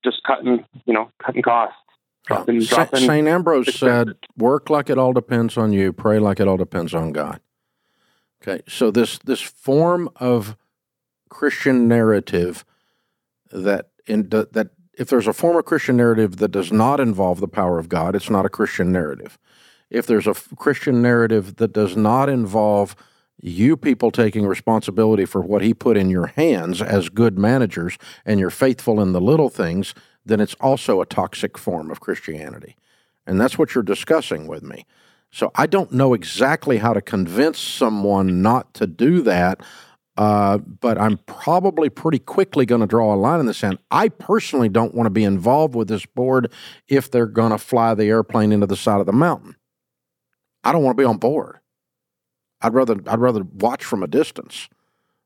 [0.04, 1.76] just cutting, you know, cutting costs,
[2.26, 3.00] dropping, dropping.
[3.02, 5.94] Saint Ambrose said, "Work like it all depends on you.
[5.94, 7.40] Pray like it all depends on God."
[8.42, 10.56] Okay, so this this form of
[11.30, 12.66] Christian narrative
[13.52, 14.70] that in that
[15.00, 18.16] if there's a form of Christian narrative that does not involve the power of God,
[18.16, 19.40] it's not a Christian narrative.
[19.90, 22.98] If there's a Christian narrative that does not involve
[23.42, 28.42] you people taking responsibility for what he put in your hands as good managers and
[28.42, 29.96] you're faithful in the little things,
[30.26, 32.76] then it's also a toxic form of Christianity.
[33.26, 34.86] And that's what you're discussing with me.
[35.32, 39.62] So I don't know exactly how to convince someone not to do that,
[40.20, 43.80] uh, but I'm probably pretty quickly going to draw a line in the sand.
[43.90, 46.52] I personally don't want to be involved with this board
[46.90, 49.56] if they're going to fly the airplane into the side of the mountain.
[50.62, 51.60] I don't want to be on board.
[52.60, 54.68] I'd rather I'd rather watch from a distance,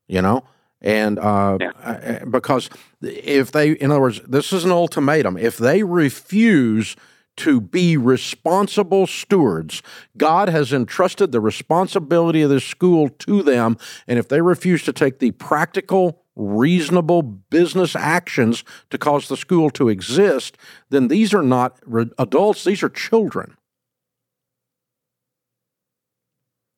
[0.08, 0.44] you know,
[0.80, 2.24] and uh, Yeah.
[2.30, 2.70] Because
[3.02, 5.38] if they, in other words, this is an ultimatum.
[5.38, 6.96] If they refuse
[7.38, 9.82] to be responsible stewards,
[10.18, 13.78] God has entrusted the responsibility of this school to them,
[14.08, 19.70] and if they refuse to take the practical, reasonable business actions to cause the school
[19.72, 20.58] to exist,
[20.90, 21.80] then these are not
[22.18, 23.58] adults; these are children.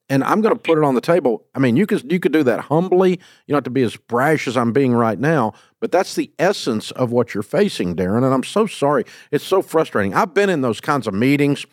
[0.10, 1.46] And I'm going to put it on the table.
[1.56, 3.12] I mean, you could you could do that humbly.
[3.12, 3.18] You
[3.50, 6.92] don't have to be as brash as I'm being right now, but that's the essence
[6.92, 8.24] of what you're facing, Darren.
[8.24, 9.06] And I'm so sorry.
[9.32, 10.14] It's so frustrating.
[10.14, 11.66] I've been in those kinds of meetings.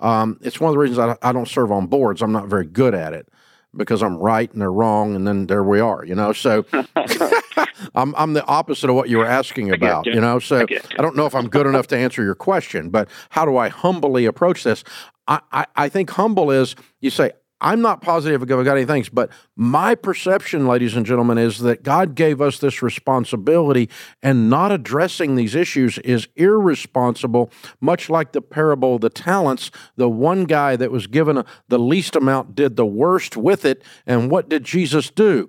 [0.00, 2.22] Um, it's one of the reasons I, I don't serve on boards.
[2.22, 3.28] I'm not very good at it
[3.74, 6.04] because I'm right and they're wrong, and then there we are.
[6.04, 6.64] You know, so
[7.94, 10.06] I'm I'm the opposite of what you were asking about.
[10.06, 10.14] you.
[10.14, 10.80] You know, so I you.
[10.98, 13.68] I don't know if I'm good enough to answer your question, but how do I
[13.68, 14.82] humbly approach this?
[15.28, 19.08] I, I, I think humble is you say, I'm not positive I've got any things,
[19.08, 23.88] but my perception, ladies and gentlemen, is that God gave us this responsibility,
[24.22, 27.50] and not addressing these issues is irresponsible,
[27.80, 29.70] much like the parable of the talents.
[29.96, 33.82] The one guy that was given the least amount did the worst with it.
[34.06, 35.48] And what did Jesus do?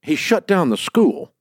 [0.00, 1.34] He shut down the school.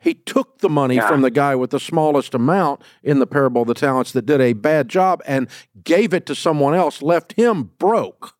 [0.00, 1.06] He took the money yeah.
[1.06, 4.40] from the guy with the smallest amount in the parable of the talents that did
[4.40, 5.46] a bad job and
[5.84, 8.34] gave it to someone else, left him broke.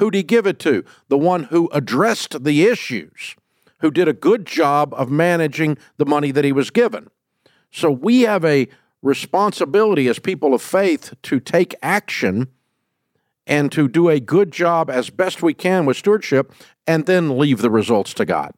[0.00, 0.82] Who'd he give it to?
[1.08, 3.36] The one who addressed the issues,
[3.80, 7.10] who did a good job of managing the money that he was given.
[7.70, 8.68] So we have a
[9.02, 12.48] responsibility as people of faith to take action
[13.46, 16.50] and to do a good job as best we can with stewardship
[16.86, 18.52] and then leave the results to God.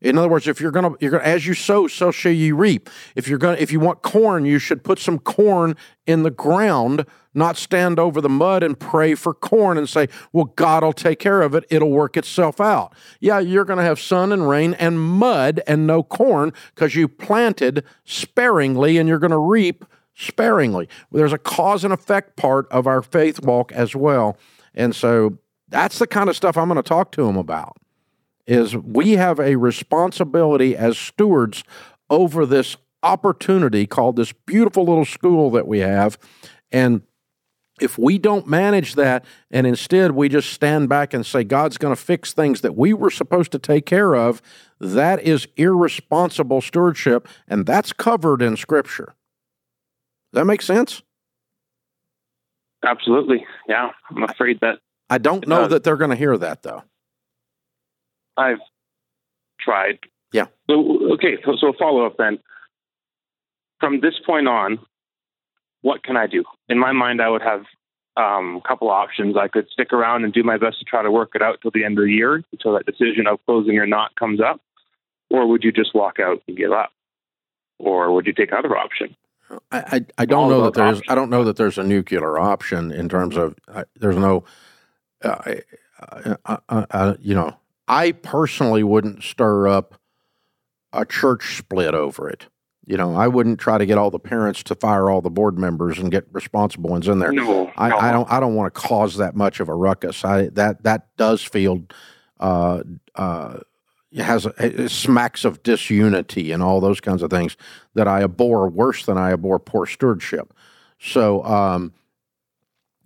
[0.00, 2.88] In other words, if you're gonna, you're gonna, as you sow, so shall you reap.
[3.14, 5.76] If you're gonna, if you want corn, you should put some corn
[6.06, 10.46] in the ground, not stand over the mud and pray for corn and say, "Well,
[10.56, 11.64] God will take care of it.
[11.68, 16.02] It'll work itself out." Yeah, you're gonna have sun and rain and mud and no
[16.02, 19.84] corn because you planted sparingly, and you're gonna reap
[20.14, 20.88] sparingly.
[21.12, 24.38] There's a cause and effect part of our faith walk as well,
[24.74, 25.38] and so
[25.68, 27.76] that's the kind of stuff I'm going to talk to them about
[28.50, 31.62] is we have a responsibility as stewards
[32.10, 36.18] over this opportunity called this beautiful little school that we have.
[36.72, 37.02] And
[37.80, 41.94] if we don't manage that and instead we just stand back and say God's going
[41.94, 44.42] to fix things that we were supposed to take care of,
[44.80, 49.14] that is irresponsible stewardship, and that's covered in Scripture.
[50.32, 51.02] Does that make sense?
[52.84, 53.46] Absolutely.
[53.68, 53.90] Yeah.
[54.10, 54.80] I'm afraid that.
[55.08, 56.82] I don't know that they're going to hear that, though.
[58.40, 58.60] I've
[59.60, 59.98] tried.
[60.32, 60.46] Yeah.
[60.68, 62.38] So okay, so, so follow up then.
[63.78, 64.78] From this point on,
[65.82, 66.44] what can I do?
[66.68, 67.64] In my mind, I would have
[68.16, 69.36] um, a couple options.
[69.36, 71.70] I could stick around and do my best to try to work it out till
[71.70, 74.60] the end of the year, until that decision of closing or not comes up,
[75.30, 76.90] or would you just walk out and give up,
[77.78, 79.16] or would you take another option?
[79.72, 81.10] I, I, I don't All know that there's options.
[81.10, 84.44] I don't know that there's a nuclear option in terms of uh, there's no
[85.24, 85.54] uh,
[85.98, 86.36] uh,
[86.68, 87.56] uh, uh you know
[87.90, 89.96] I personally wouldn't stir up
[90.92, 92.46] a church split over it.
[92.86, 95.58] You know, I wouldn't try to get all the parents to fire all the board
[95.58, 97.32] members and get responsible ones in there.
[97.32, 97.98] No, I, no.
[97.98, 98.30] I don't.
[98.30, 100.24] I don't want to cause that much of a ruckus.
[100.24, 101.84] I that that does feel
[102.38, 102.82] uh,
[103.16, 103.58] uh,
[104.16, 107.56] has it smacks of disunity and all those kinds of things
[107.94, 110.52] that I abhor worse than I abhor poor stewardship.
[110.98, 111.92] So, um,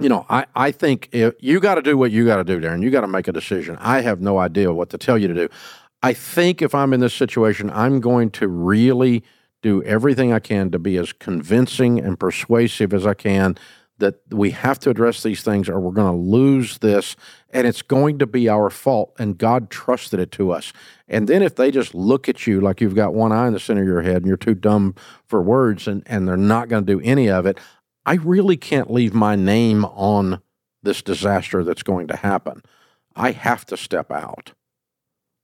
[0.00, 2.60] you know, I, I think if, you got to do what you got to do,
[2.60, 2.82] Darren.
[2.82, 3.76] You got to make a decision.
[3.80, 5.48] I have no idea what to tell you to do.
[6.02, 9.22] I think if I'm in this situation, I'm going to really
[9.62, 13.56] do everything I can to be as convincing and persuasive as I can
[13.98, 17.14] that we have to address these things or we're going to lose this
[17.50, 20.72] and it's going to be our fault and God trusted it to us.
[21.08, 23.60] And then if they just look at you like you've got one eye in the
[23.60, 26.84] center of your head and you're too dumb for words and, and they're not going
[26.84, 27.58] to do any of it,
[28.06, 30.42] I really can't leave my name on
[30.82, 32.62] this disaster that's going to happen.
[33.16, 34.52] I have to step out.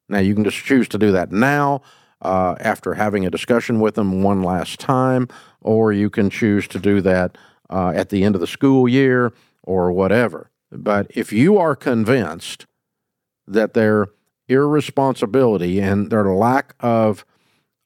[0.08, 1.82] Now, you can just choose to do that now
[2.20, 5.28] uh, after having a discussion with them one last time,
[5.60, 7.38] or you can choose to do that
[7.70, 9.32] uh, at the end of the school year
[9.62, 10.50] or whatever.
[10.70, 12.66] But if you are convinced
[13.46, 14.08] that their
[14.48, 17.24] irresponsibility and their lack of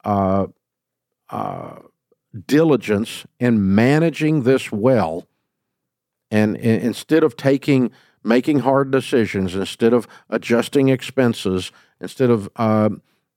[0.05, 0.47] uh,
[1.31, 1.77] uh
[2.47, 5.27] diligence in managing this well,
[6.31, 7.91] and, and instead of taking
[8.25, 11.71] making hard decisions, instead of adjusting expenses,
[12.01, 12.89] instead of uh,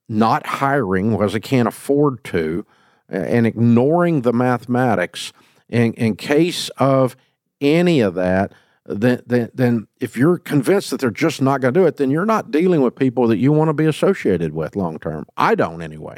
[0.08, 2.64] not hiring because they can't afford to,
[3.08, 5.32] and ignoring the mathematics,
[5.68, 7.16] in, in case of
[7.60, 8.52] any of that,
[8.86, 12.10] then, then, then if you're convinced that they're just not going to do it, then
[12.10, 15.26] you're not dealing with people that you want to be associated with long term.
[15.36, 16.16] I don't anyway.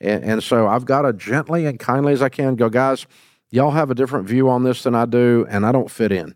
[0.00, 3.06] And, and so I've got to gently and kindly as I can go, guys,
[3.50, 6.34] y'all have a different view on this than I do, and I don't fit in.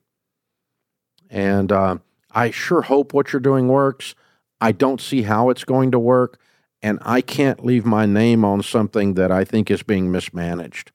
[1.31, 1.99] And uh,
[2.31, 4.15] I sure hope what you're doing works.
[4.61, 6.39] I don't see how it's going to work,
[6.83, 10.93] and I can't leave my name on something that I think is being mismanaged.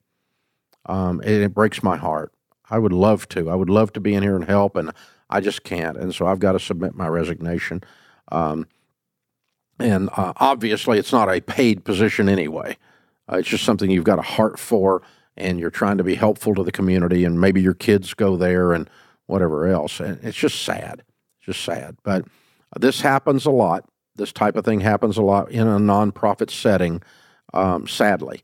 [0.86, 2.32] Um, it, it breaks my heart.
[2.70, 3.50] I would love to.
[3.50, 4.92] I would love to be in here and help, and
[5.30, 5.96] I just can't.
[5.96, 7.82] And so I've got to submit my resignation.
[8.30, 8.66] Um,
[9.78, 12.76] and uh, obviously, it's not a paid position anyway.
[13.30, 15.02] Uh, it's just something you've got a heart for,
[15.36, 18.72] and you're trying to be helpful to the community, and maybe your kids go there
[18.72, 18.88] and
[19.26, 20.00] whatever else.
[20.00, 21.04] And it's just sad.
[21.38, 21.96] It's just sad.
[22.02, 22.24] But
[22.78, 23.84] this happens a lot.
[24.16, 27.02] This type of thing happens a lot in a nonprofit setting,
[27.54, 28.42] um, sadly.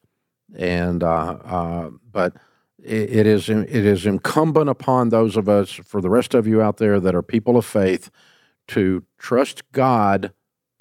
[0.56, 2.36] And uh, uh but
[2.78, 6.76] it is it is incumbent upon those of us, for the rest of you out
[6.76, 8.10] there that are people of faith,
[8.68, 10.32] to trust God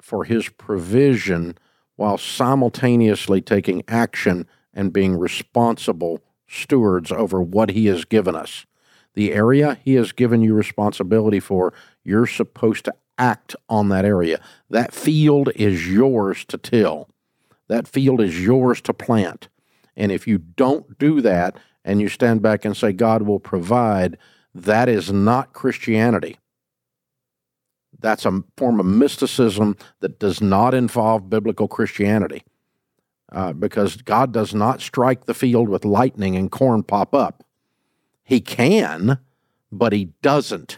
[0.04, 1.56] for His provision
[1.96, 8.66] while simultaneously taking action and being responsible stewards over what He has given us.
[9.14, 14.40] The area He has given you responsibility for, you're supposed to act on that area.
[14.68, 17.08] That field is yours to till.
[17.68, 19.48] That field is yours to plant.
[19.96, 24.18] And if you don't do that and you stand back and say, God will provide,
[24.54, 26.36] that is not Christianity.
[28.04, 32.42] That's a form of mysticism that does not involve biblical Christianity.
[33.32, 37.44] Uh, because God does not strike the field with lightning and corn pop up.
[38.22, 39.20] He can,
[39.72, 40.76] but He doesn't.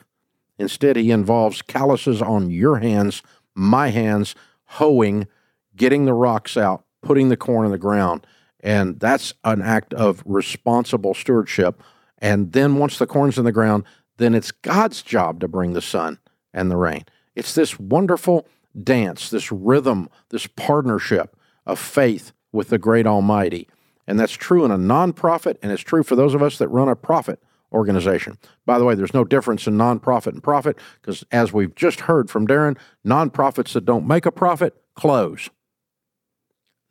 [0.57, 3.25] Instead, He involves calluses on your hands,
[3.57, 5.27] my hands, hoeing,
[5.75, 8.25] getting the rocks out, putting the corn in the ground.
[8.61, 11.83] And that's an act of responsible stewardship.
[12.19, 13.83] And then once the corn's in the ground,
[14.19, 16.21] then it's God's job to bring the sun
[16.55, 17.05] and the rain.
[17.37, 18.49] It's this wonderful
[18.83, 23.69] dance, this rhythm, this partnership of faith with the great Almighty.
[24.07, 26.89] And that's true in a nonprofit, and it's true for those of us that run
[26.89, 27.41] a profit
[27.73, 28.39] organization.
[28.65, 32.31] By the way, there's no difference in nonprofit and profit because, as we've just heard
[32.31, 35.51] from Darren, nonprofits that don't make a profit close.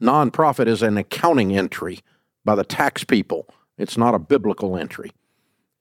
[0.01, 1.99] Nonprofit is an accounting entry
[2.43, 3.47] by the tax people.
[3.77, 5.11] It's not a biblical entry.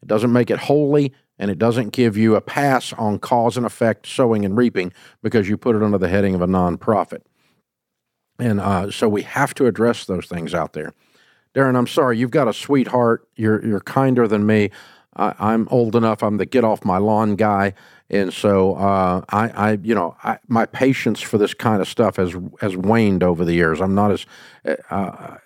[0.03, 3.67] It doesn't make it holy and it doesn't give you a pass on cause and
[3.67, 7.23] effect, sowing and reaping, because you put it under the heading of a nonprofit.
[8.39, 10.93] And uh, so we have to address those things out there.
[11.55, 13.29] Darren, I'm sorry, you've got a sweetheart.
[13.37, 14.71] You're you're kinder than me.
[15.17, 16.25] I, am old enough.
[16.25, 17.75] I'm the get off my lawn guy,
[18.11, 22.17] and so uh, I, I, you know, I, my patience for this kind of stuff
[22.17, 23.81] has has waned over the years.
[23.81, 24.27] I'm not as,
[24.67, 25.37] uh, uh,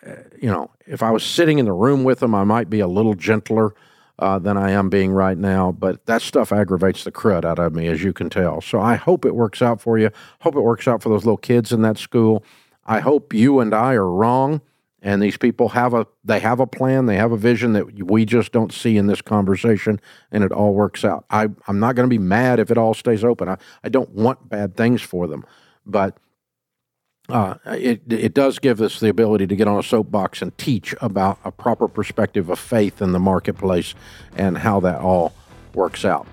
[0.41, 2.89] you know, if I was sitting in the room with them, I might be a
[2.89, 3.75] little gentler
[4.19, 5.73] uh, than I am being right now.
[5.73, 8.61] But that stuff aggravates the crud out of me, as you can tell.
[8.61, 10.11] So I hope it works out for you.
[10.41, 12.45] Hope it works out for those little kids in that school.
[12.85, 14.63] I hope you and I are wrong
[15.03, 18.25] and these people have a they have a plan they have a vision that we
[18.25, 20.01] just don't see in this conversation
[20.33, 22.95] and it all works out I, i'm not going to be mad if it all
[22.95, 25.45] stays open I, I don't want bad things for them
[25.87, 26.19] but
[27.29, 30.95] uh, it, it does give us the ability to get on a soapbox and teach
[31.01, 33.95] about a proper perspective of faith in the marketplace
[34.37, 35.33] and how that all
[35.75, 36.27] works out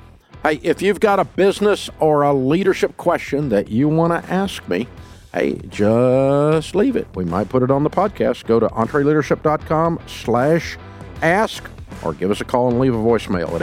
[0.44, 4.68] hey if you've got a business or a leadership question that you want to ask
[4.68, 4.88] me
[5.36, 7.08] hey, just leave it.
[7.14, 8.46] We might put it on the podcast.
[8.46, 10.78] Go to entreleadership.com slash
[11.22, 11.70] ask
[12.04, 13.62] or give us a call and leave a voicemail at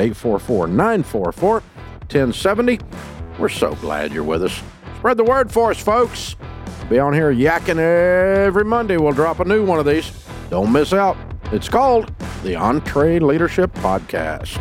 [2.09, 3.39] 844-944-1070.
[3.39, 4.63] We're so glad you're with us.
[5.03, 6.37] Spread the word for us, folks.
[6.89, 8.99] Be on here yakking every Monday.
[8.99, 10.13] We'll drop a new one of these.
[10.49, 11.17] Don't miss out.
[11.47, 12.07] It's called
[12.45, 14.61] the EntreLeadership Podcast.